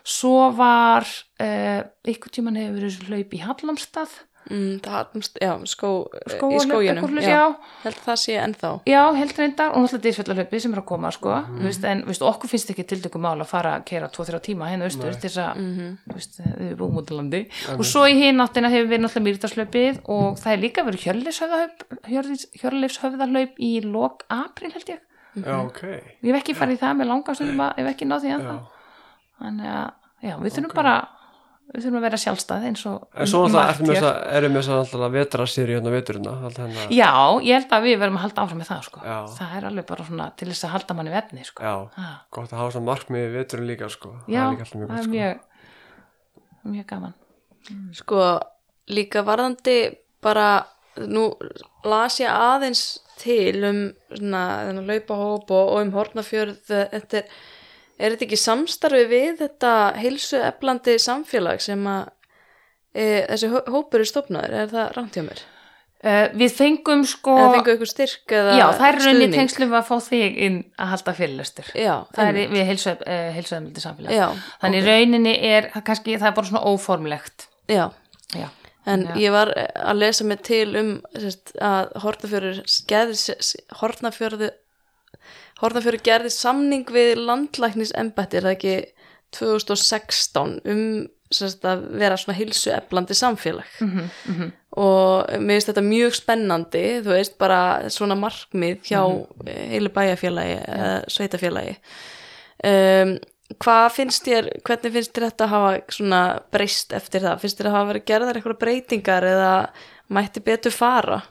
[0.04, 1.80] svo var uh,
[2.14, 4.18] ykkur tíman hefur verið hlaup í Hallamstað
[4.50, 5.90] mm, það, já, skó,
[6.34, 7.38] Skógarhlaup, í skóginum eitthvað svoleiðis, já.
[7.38, 7.78] já.
[7.84, 8.70] held að það sé ennþá.
[8.90, 11.62] Já, held reyndar og náttúrulega dýrsfjallahlaupi sem er að koma sko, mm.
[11.68, 14.90] veist, en veist, okkur finnst ekki tiltöku mál að fara að kera 2-3 tíma hérna
[14.90, 15.64] austur til þess að
[16.04, 17.42] þú veist, við búum út á landi.
[17.78, 21.00] Og svo í hinn áttina hefur verið náttúrulega mýrdarslaupið og það er líka verið
[22.60, 25.02] hjörleifshöfðahlaup í lok april held ég.
[25.34, 25.82] Já, ok.
[26.22, 28.54] Ég hef ekki farið í það með langastundum að ég hef ekki náð því ennþá.
[28.54, 28.70] Já.
[29.40, 30.94] þannig að já, við þurfum bara
[31.72, 34.52] við þurfum að vera sjálfstæð eins og en svo alltaf erum við þess að erum
[34.54, 36.84] við þess að alltaf vetra sýri hérna veturina alltaf hérna.
[36.94, 37.10] Já,
[37.48, 39.02] ég held að við verðum að halda áfram með það sko.
[39.38, 41.64] Það er alveg bara svona til þess að halda manni vefni sko.
[41.64, 42.10] já, Ha.
[42.30, 44.12] gott að hafa svona markmið í veturinn líka sko.
[44.28, 45.14] Já, það er líka alltaf mjög er sko.
[45.16, 47.14] mjög mjög gaman.
[47.94, 48.20] Sko
[48.94, 49.78] líka varðandi
[50.22, 50.48] bara
[51.00, 51.26] nú
[51.84, 52.84] las ég aðeins
[53.18, 53.80] til um
[54.14, 57.28] svona þennan laupahóp og, og um hornafjörð þetta er,
[57.98, 62.06] er þetta ekki samstarfi við þetta heilsu eflandi samfélag sem að
[62.94, 65.44] e, þessi hó- hópur er stofnaður, er það rámt hjá mér?
[66.04, 69.36] uh, við fengum sko eða fengu ykkur styrk eða já, það er rauninni stuðning?
[69.38, 74.26] tengslum að fá þig inn að halda fyrirlestur já, það er við heilsuðamöldi samfélag já,
[74.62, 74.90] þannig ok.
[74.90, 74.90] okay.
[74.90, 77.86] rauninni er kannski, það er bara svona óformlegt já,
[78.34, 78.48] já,
[78.84, 79.14] En Já.
[79.16, 82.58] ég var að lesa mig til um sérst, að Hortnafjörður
[83.80, 84.50] Hortnafjörðu
[85.60, 88.76] Hortnafjörður gerði samning við landlæknis embætti, er það ekki
[89.34, 90.86] 2016 um
[91.34, 93.70] sérst, að vera svona hilsu eflandi samfélag.
[93.80, 99.02] Mm -hmm, og mér finnst þetta mjög spennandi þú veist bara svona markmið hjá
[99.46, 101.76] heilu bæjarfélagi eða sveitafélagi
[102.66, 103.12] um,
[103.62, 106.22] hvað finnst þér hvernig finnst þér þetta að hafa svona
[106.54, 109.54] breyst eftir það, finnst þér að hafa verið gerðar eitthvað breytingar eða
[110.08, 111.22] mætti betur fara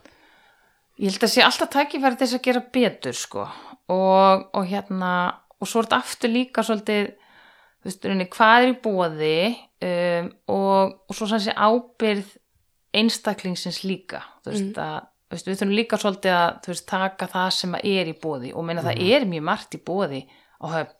[1.02, 3.48] ég held að sé alltaf tækifæri þess að gera betur sko.
[3.94, 5.14] Og, og hérna
[5.60, 7.14] og svo er þetta aftur líka svolítið
[7.84, 9.38] þú veist, rauninni, hvað er í bóði
[9.84, 12.30] um, og, og svo sann sé ábyrð
[12.96, 14.22] einstaklingsins líka.
[14.44, 17.90] Þú veist, að, þú veist, við þurfum líka svolítið að veist, taka það sem að
[17.92, 20.22] er í bóði og meina það er mjög margt í bóði
[20.64, 21.00] á höfn,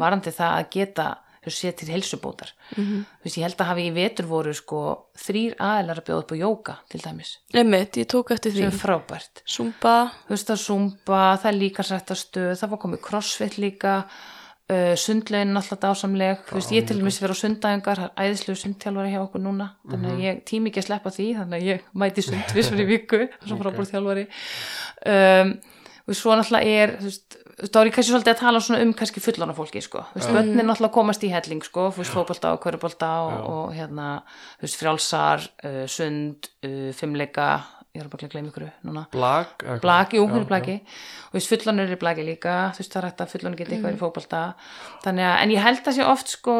[0.00, 1.08] varandi það að geta
[1.42, 2.52] þú veist, sé til heilsubótar.
[2.76, 4.82] Þú veist, ég held að hafi í vetur voru sko
[5.18, 8.68] þrýr aðeinar að bjóða upp á jóka til dæmis, Einmitt, ég tók eftir því.
[8.68, 9.42] Sem er frábært.
[9.46, 9.96] Zumba,
[10.28, 13.96] þú veist að zumba, það er líka sætt að stöð, það var komið crossfit líka
[14.70, 18.62] uh, sundlegin alltaf dásamleg, þú veist ég til dæmis vera á sundæðingar, það er æðislegu
[18.62, 21.78] sundþjálfari hjá okkur núna, þannig að ég tími ekki að sleppa því þannig að ég
[21.98, 22.78] mæti sund vissur
[27.62, 30.02] er þú þá er ég kannski svolítið að tala svona um kannski fullana fólki sko,
[30.12, 33.76] þú veist, bönnin náttúrulega komast í helling sko, þú veist, fótbolta og hverjubolta og, og
[33.76, 34.08] hérna,
[34.58, 37.48] þú veist, frjálsar uh, sund, uh, fimmleika
[37.92, 39.02] ég er bara að gleyma ykkur núna.
[39.12, 39.50] Blag,
[39.82, 40.78] blaki, jú, hún er blaki.
[41.28, 42.54] og veist, fullanur er í blaki líka.
[42.72, 44.40] Þú veist, það er hægt að fullanur geta eitthvað í fótbolta.
[45.04, 46.54] Þannig að, en ég held að sé oft sko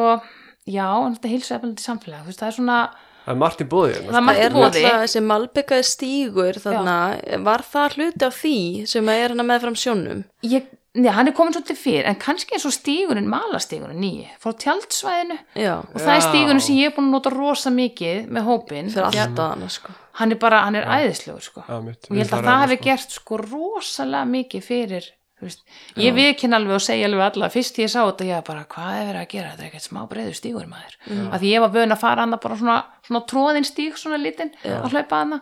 [0.69, 2.21] já, en þetta heilsu efalandi samfélag.
[2.21, 2.77] Þú veist, það er svona,
[3.23, 4.11] Það er margt í bóði hérna.
[4.11, 8.25] það er margt það í er bóði náttúrulega þessi malbyggaði stígur þannig var það hluti
[8.27, 8.57] af því
[8.93, 10.23] sem að er hann með fram sjónum?
[10.43, 10.65] Ég,
[10.97, 15.39] neða, hann er komin svolítið fyrr en kannski eins og stígunin, malastígunin nýji frá tjaldsvæðinu.
[15.57, 16.27] Já, og það er Já.
[16.27, 19.97] stígunin sem ég er búin að nota rosa mikið með hópin, fyrir alltaf hana sko.
[20.19, 21.65] hann er bara, hann er æðislegur sko.
[21.67, 22.07] Já, mitt.
[22.09, 25.11] og ég held að það hefði gert sko rosalega mikið fyrir
[25.43, 25.63] þú veist,
[25.99, 29.07] ég viðkynna alveg og segja alveg alla fyrst ég sá þetta, ég bara, hvað er
[29.09, 29.49] verið að gera?
[29.53, 30.99] Þetta er ekkert smá breiður stígur maður.
[31.09, 31.25] Mm.
[31.33, 32.77] að því ég var vön að fara hana bara svona,
[33.07, 35.41] svona tróðin stíg, svona lítinn, að hlaupa hana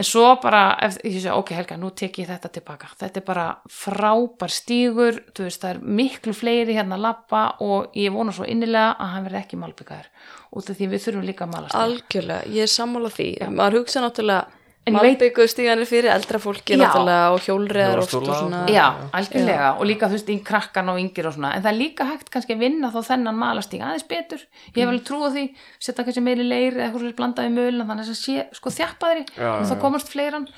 [0.00, 0.62] en svo bara,
[1.04, 5.48] ég sé, ok Helga nú tek ég þetta tilbaka, þetta er bara frábær stígur, þú
[5.48, 9.26] veist það er miklu fleiri hérna að lappa og ég vona svo innilega að hann
[9.28, 10.08] verði ekki malbyggaður
[10.56, 11.82] út af því við þurfum líka að mala stíg.
[11.84, 13.28] Algjörlega, ég er sammála því.
[13.54, 14.59] Maður hugsa náttúrulega
[14.90, 16.90] En ég veit- malbyggu stíganir fyrir eldra fólki Já.
[17.30, 18.60] og hjólreðar og svona.
[18.68, 18.86] Já,
[19.16, 19.68] algjörlega.
[19.78, 21.54] Og líka þú veist í krakkan og yngir og svona.
[21.56, 24.42] En það er líka hægt kannski að vinna þá þennan malastík aðeins betur,
[24.74, 25.44] ég hef alveg trú á því
[25.78, 29.50] setja kannski meiri leir eða eitthvað blandaði mölin þannig að það sé sko þjappaðri Já,
[29.60, 29.80] og já, já.
[29.80, 30.48] komast fleiran.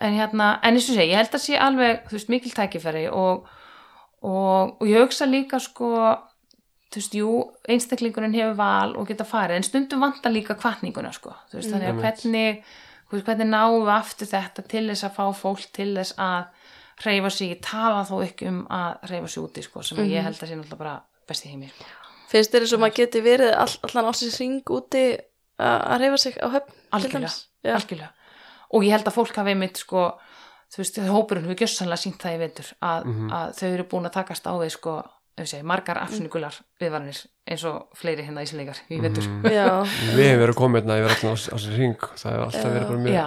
[0.00, 3.06] En hérna, en eins og segi, ég held að sé alveg þú veist, mikil tækifæri
[3.12, 3.46] og,
[4.22, 6.16] og, og ég hugsa líka sko
[6.92, 7.30] þú veist, jú,
[7.68, 11.88] einstaklingurinn hefur val og geta farið, en stundum vantar líka kvartninguna sko, þú veist, þannig
[11.90, 15.92] að hvernig þú veist, hvernig náum við aftur þetta til þess að fá fólk til
[15.94, 16.66] þess að
[17.04, 20.50] hreyfa sig, tala þó ekki um að hreyfa sig úti, sko, sem ég held að
[20.50, 20.94] sé náttúrulega bara
[21.28, 22.12] besti heimir, sko.
[22.30, 25.04] finnst þér eins og maður geti verið all, allan ásins ring úti
[25.56, 27.36] að að reyfa sig á höfn til algjörlega, dæmis?
[27.64, 27.74] Já.
[27.76, 28.12] algjörlega
[28.76, 30.06] og ég held að fólk hafi einmitt sko
[30.72, 34.16] þú veist, hópurinn hefur gjössanlega sínt það í vetur að, að þau eru búin að
[34.18, 34.96] takast á við sko,
[35.44, 39.26] segi, margar afsynningular viðvaranir eins og fleiri hérna ísleikar í vetur.
[39.52, 39.66] Já,
[40.16, 43.02] Við hefum verið komið hérna yfir allan á, sér ring það hefur alltaf verið bara
[43.04, 43.26] mjög Já,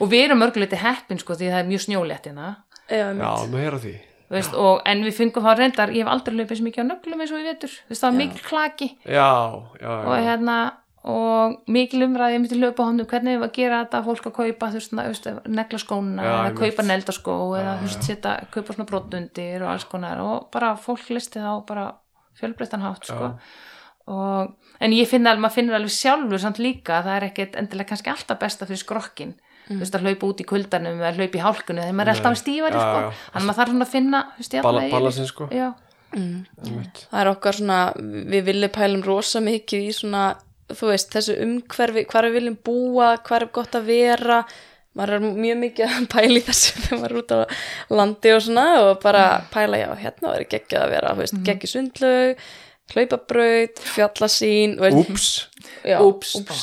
[0.00, 2.48] og við erum mörguleiti heppin sko því það er mjög snjólétt hérna.
[2.90, 3.94] Já, Já, nú heyra því.
[4.24, 6.86] Þú veist, og, en við fengum það reyndar, ég hef aldrei löpið svo mikið á
[6.90, 8.88] nöglum eins og í vetur, það var mikil klaki.
[9.04, 9.30] Já,
[9.78, 10.56] já, já, og hérna
[11.04, 14.70] og mikil umræði, ég myndi löpa hóndum hvernig við að gera þetta, fólk að kaupa
[14.72, 19.64] þú veist, negla skóna Já, eða kaupa neldaskó eða þú veist, setja, kaupa svona brotundir
[19.66, 20.22] og alls konar.
[20.24, 21.90] Og bara fólk listi þá bara
[22.40, 23.34] fjölbreyttan hátt sko.
[24.14, 27.60] og, en ég finna alveg, maður finnur alveg sjálfur samt líka að það er ekkert
[27.60, 29.36] endilega kannski alltaf besta fyrir skrokkin.
[29.68, 32.40] Þú veist að hlaupa út í kuldanum eða hlaupa í hálkunni þegar maður er alltaf
[32.40, 33.04] stífari sko.
[33.04, 35.28] þannig að maður þarf svona að finna þú veist, balansinn, þessu.
[35.32, 35.46] sko.
[35.52, 35.68] já,
[36.12, 37.00] einmitt.
[37.08, 37.78] það er okkar svona
[38.34, 40.26] við viljum pælum rosa mikið í svona
[40.72, 44.42] þú veist, þessu umhverfi hvar við viljum búa, hvar er gott að vera.
[44.94, 47.38] Maður er mjög mikið að pæla í þessu þegar maður er út á
[47.98, 51.72] landi og svona og bara pæla, já, hérna er geggjað að vera, þú veist, geggi
[51.72, 52.44] sundlaug
[52.92, 55.28] hlaupabraut, fjallasín þú veist, Úps,
[55.84, 56.34] Úps.
[56.34, 56.58] úps, úps,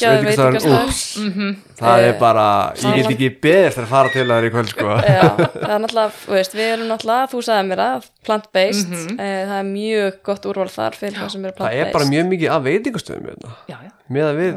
[0.00, 1.00] geggjað veitingastæðurinn, úps.
[1.20, 1.50] Mhm.
[1.80, 2.44] Það er bara,
[2.76, 4.88] það ég get ekki beðið eftir að fara til það í kvöld, sko.
[5.10, 9.42] Já, það er náttúrulega, þú veist, við erum náttúrulega, þú sagði mér það, plant-based, eh,
[9.50, 11.92] það er mjög gott úrval þar fyrir það sem eru Það er plant-based.
[11.98, 13.52] bara mjög mikið af veitingastöðum hérna.
[13.70, 14.54] Já, já, með að við,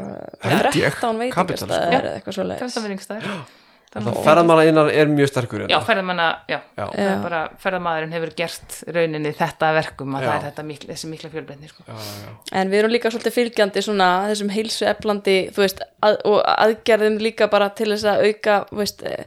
[0.48, 1.74] held ég, 13 kapital, sko.
[1.74, 3.44] veitingastæðir eða eitthvað svo leiðis.
[3.94, 6.84] ferðamanna innan er mjög sterkur Já, hérna ferðamanna, já, Já.
[6.98, 10.28] er bara ferðamaðurinn hefur gert rauninni þetta verkum að Já.
[10.30, 11.86] það er þetta mikla, þessi mikla fjölbreytni sko.
[11.86, 12.34] Já, já, já.
[12.60, 17.50] En við erum líka svolítið fylgjandi svona þessum heilsu eflandi, veist, að, og aðgerðum líka
[17.52, 19.24] bara til þess að auka, veist, eh,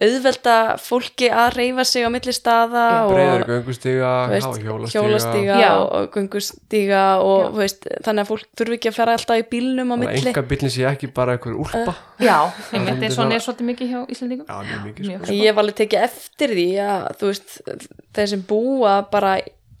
[0.00, 3.84] auðvelda fólki að reyfa sig á milli staða þú veist,
[4.94, 5.68] hjólastíga Já.
[5.76, 9.92] og, og göngustíga og veist, þannig að fólk þurfi ekki að fara alltaf í bílnum
[9.92, 10.32] á Þannig að milli.
[10.32, 11.94] enga bílinn sé ekki bara einhver úlpa.
[12.22, 12.38] Já,
[12.72, 15.24] einmitt eins og hann svona- er svolítið mikið hjá Íslandingum Já, mjög mikið, Mjög.
[15.26, 17.60] sko Ég hef alveg tekið eftir því að þú veist,
[18.14, 19.34] þeir sem búa bara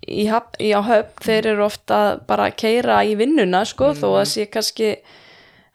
[0.06, 4.08] í, haf, í á höfn, þeir eru ofta bara að keira í vinnuna sko, þó
[4.20, 4.96] að sé kannski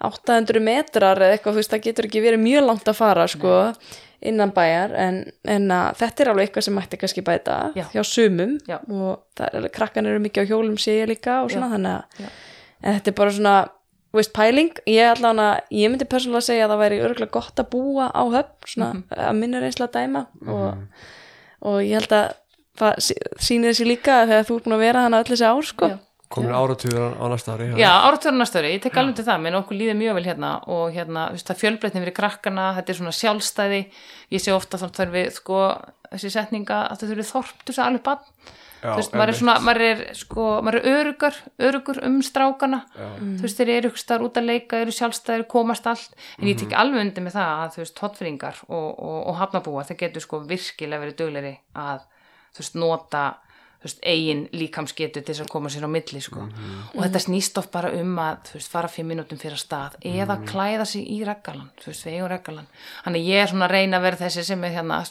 [0.04, 3.54] 800 metrar eða eitthvað, þú veist, það getur ekki verið mjög langt að fara sko,
[4.22, 7.84] innan bæjar en, en að þetta er alveg eitthvað sem mætti kannski bæta Já.
[7.94, 8.80] hjá sumum Já.
[8.90, 11.74] og er alveg, krakkan eru mikið á hjólum sé ég líka og svona Já.
[11.76, 12.30] þannig að
[12.84, 13.56] en þetta er bara svona
[14.08, 17.60] þú veist, pæling, ég allan að ég myndi persónulega segja að það væri örgulega gott
[17.62, 19.04] að búa á höfn, svona Mhm.
[19.30, 20.84] að minna reynsla að dæma og,
[21.62, 22.34] og ég held að
[22.78, 22.94] það
[23.42, 25.90] sýnir þessi líka þegar þú ert búin að vera hana öll þessi ár sko.
[26.28, 29.58] Komin áratugur á næsta ári Já, áratverðar næsta ári, ég tek alveg til það menn
[29.62, 33.82] okkur líður mjög vel hérna og hérna, það fjölbreytni fyrir krakkana, þetta er svona sjálfstæði.
[34.36, 35.62] Ég sé ofta þannig að við sko,
[36.12, 39.32] þessi setninga að þau þurfið þorp til þess að alveg bann, Já, þú veist, maður
[39.32, 42.84] er svona maður er, sko, maður er örugur örugur um strákana.
[42.94, 43.08] Já.
[43.24, 46.60] þú veist, þeir eru ykkur starf út að leika, eru sjálfstæðir komast allt, en ég
[46.60, 50.28] tek alveg undir með það að þú veist, hotfringar og, og, og hafnabúa, þeir getur
[50.28, 52.06] sko virkilega verið dugleri að,
[52.54, 53.24] þú veist, nota
[53.84, 56.48] veist, eigin líkamsgetu til þess að koma sér á milli, sko.
[56.96, 60.40] Og þetta snýst oft bara um að, veist, fara fimm minútum fyrir að stað, eða
[60.48, 61.70] klæða sig í reggalan,
[63.04, 65.04] þannig ég er svona að reyna að vera þessi sem er hérna,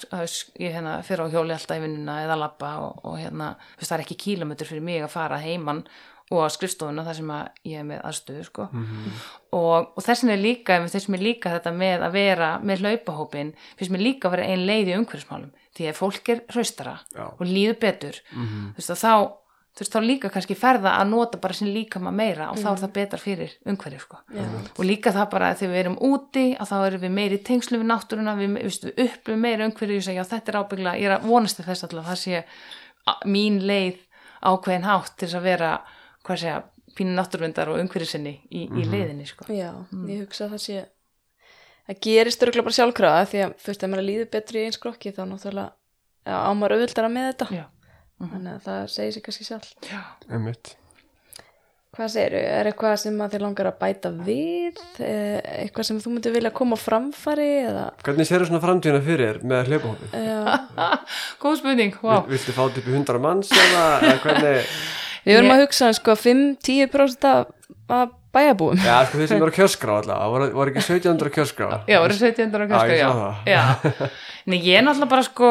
[0.58, 3.96] ég hérna fyrir á hjóli alltaf í vinnuna eða labba og, og hérna veist, það
[3.98, 5.86] er ekki kílómetr fyrir mig að fara heiman
[6.34, 8.64] og á skrifstofuna þar sem að ég er með aðstöðu sko.
[9.54, 13.94] Og, og þessin er líka, þess mér líka þetta með að vera með hlaupahópin finnst
[13.94, 17.27] mér líka að vera ein leið í umhverfismálum því að fólk er hraustara Já.
[17.29, 19.12] og líður betur þú veist og þá
[19.77, 22.79] þú veist þá líka kannski ferða að nota bara sinni líkama meira og þá er
[22.81, 24.20] það betra fyrir umhverfið sko.
[24.72, 27.81] Og líka það bara að þegar við erum úti að þá erum við meiri tengslu
[27.83, 31.11] við náttúruna við, við, við upplifum meira umhverfið og segja já þetta er ábyggla, ég
[31.11, 32.43] er að vonast þess alltaf það sé
[33.29, 34.01] mín leið
[34.41, 35.70] ákveðin hátt til þess að vera
[36.24, 36.59] hvað segja,
[36.97, 39.45] pínu náttúruvendar og umhverfið sinni í, í leiðinni sko.
[39.53, 39.74] Já,
[40.09, 40.85] ég hugsa að það sé
[41.87, 44.80] það gerist örgulega bara sjálfkrafa því að þú veist, ef maður líður betri í eins
[44.82, 45.70] krokki þá náttúrulega
[46.26, 47.64] já, á maður auðvildara með þetta já,
[48.24, 50.03] þannig að það segir sér kannski sjálf já.
[50.32, 50.74] einmitt
[51.97, 52.41] Hvað segirðu?
[52.53, 54.80] Er eitthvað sem að þið langar að bæta við?
[55.01, 57.47] Eh, Eitthvað sem þú myndir vilja koma á framfæri?
[57.70, 60.11] Eða, hvernig séru svona framtíðina fyrir með hlaupahópi?
[60.12, 60.59] já.
[61.41, 62.18] góð spurning, wow.
[62.26, 64.74] Vil, viltu fá í 100 manns eða, eða hvernig
[65.24, 67.49] Við Ég- að hugsa um sko 5-10% af,
[67.89, 68.78] af bæjabúum.
[68.84, 71.68] Já, sko þeir sem eru á kjörskrá alltaf, það voru, voru ekki 1700 á kjörskrá
[71.89, 72.55] Já, voru 17.
[72.55, 73.11] og Já, kannski, ég já.
[73.51, 74.09] já.
[74.47, 75.51] Nei, ég er náttúrulega bara sko,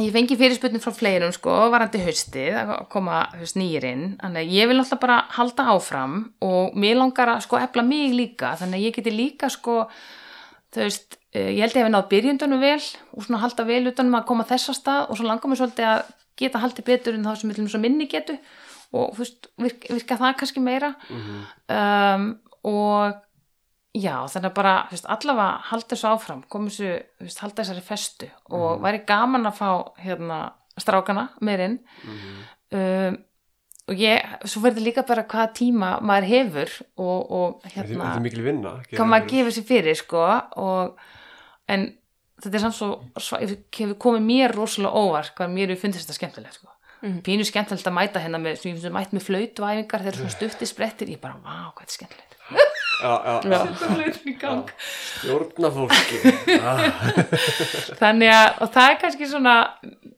[0.00, 4.54] ég fengi fyrirspurning frá fleirum sko, varandi haustið að koma haust nýjir inn, þannig að
[4.56, 6.14] ég vil náttúrulega bara halda áfram
[6.46, 9.82] og mér langar að sko efla mig líka, þannig að ég geti líka sko,
[10.70, 14.16] þú veist, eh, ég held ég hef náð byrjundunum vel og svona halda vel utanum
[14.20, 17.36] að koma þessa stað og svo langar mér svolítið að geta haldið betur en þá
[17.36, 18.38] sem svo minni getu
[18.92, 20.94] og veist, virka, virka það kannski meira.
[21.70, 22.24] Um,
[22.66, 23.14] og
[23.96, 26.90] já, þannig að bara veist, allavega halda þessu áfram koma þessu,
[27.42, 29.70] halda þessari festu og væri gaman að fá
[30.02, 30.40] hérna
[30.80, 31.78] strákana meir inn.
[32.70, 33.18] Um,
[33.90, 38.26] og ég, svo verður líka bara hvaða tíma maður hefur og, og hérna þetta er
[38.26, 38.74] mikil vinna?
[38.92, 40.20] Hvað maður gefur sér fyrir sko
[40.62, 41.00] og
[41.74, 41.88] en
[42.40, 46.18] þetta er samt svo sva- hefur komið mér rosalega óvart hvað mér hefur fundist þetta
[46.20, 46.70] skemmtilegt sko
[47.00, 50.34] pínu skemmtilegt að mæta hérna með, sem ég finnst að mæta með flautuæfingar þegar svona
[50.34, 51.12] stutti sprettir.
[51.14, 52.26] Ég bara, vá, hvað er skemmtilegt.
[53.00, 54.72] Já, já, já, þetta flautur í gang.
[54.90, 56.18] Stjórna fólki.
[56.60, 56.82] Ah,
[57.96, 59.54] þannig að, og það er kannski svona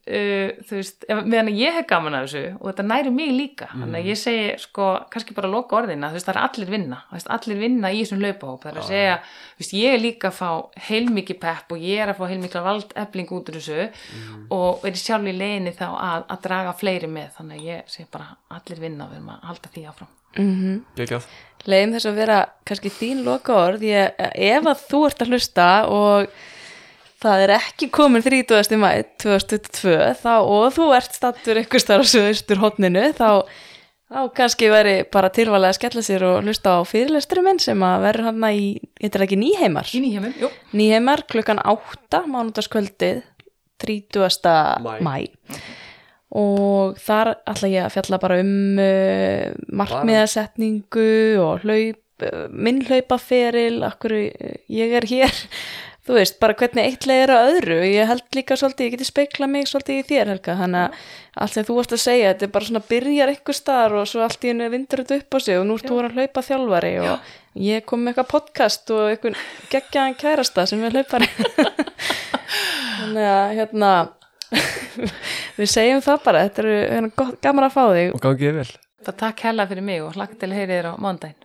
[0.09, 3.69] uh, þú veist, meðan að ég hef gaman af þessu og þetta næri mig líka
[3.73, 7.01] þannig að ég segi, sko, kannski bara loka orðina þú veist, það er allir vinna,
[7.11, 10.03] þú veist, allir vinna í þessum laupahóp, það er að segja þú veist, ég er
[10.07, 10.51] líka að fá
[10.89, 13.87] heilmikið pepp og ég er að fá heilmikla valdefling út úr þessu
[14.57, 18.11] og er sjálf í leiðinni þá að, að draga fleiri með, þannig að ég segi
[18.13, 20.13] bara allir vinna, við erum að halda því áfram.
[20.97, 21.27] Gekjað
[21.69, 25.67] Leðum þess að vera kannski þín loka orð ég, ef að þú ert að hlusta
[25.87, 26.33] og
[27.23, 28.79] það er ekki komin 30.
[28.81, 28.89] mæ
[29.23, 33.45] 2022 þá, og þú ert stattur einhvers þar á söðustur hotninu þá,
[34.13, 38.09] þá kannski veri bara tilvalega að skella sér og hlusta á fyrirlesturum minn sem að
[38.09, 43.23] verður hann í, þetta er ekki nýheimar í nýjumum, jú, nýheimar klukkan 8 mánudagskvöldið
[43.83, 44.83] 30.
[44.83, 45.01] Maí.
[45.03, 45.63] mæ
[46.33, 51.09] og þar ætla ég að fjalla bara um uh, markmiðasetningu
[51.43, 55.43] og hlaup, uh, minn hlaupaferil, akkur ég er hér,
[56.07, 59.07] þú veist, bara hvernig eitt leið er að öðru, ég held líka svolítið, ég geti
[59.07, 62.47] speikla mig svolítið í þér Helga, þannig að allt sem þú varst að segja, þetta
[62.49, 65.39] er bara svona byrjar eitthvað staðar og svo allt í hennu vindur þetta upp á
[65.45, 67.31] sig og nú ert þú að hlaupa þjálfari og
[67.69, 69.39] ég kom með eitthvað podcast og eitthvað
[69.77, 71.31] geggjaðan kærasta sem er hlaupari.
[73.03, 73.93] Þannig að hérna
[75.61, 78.11] við segjum það bara, þetta er hérna, gott- gaman að fá þig.
[78.19, 78.69] Og gangið vel.
[79.07, 81.41] Það takk hella fyrir mig og hlakka til að heyri þér á mándaginn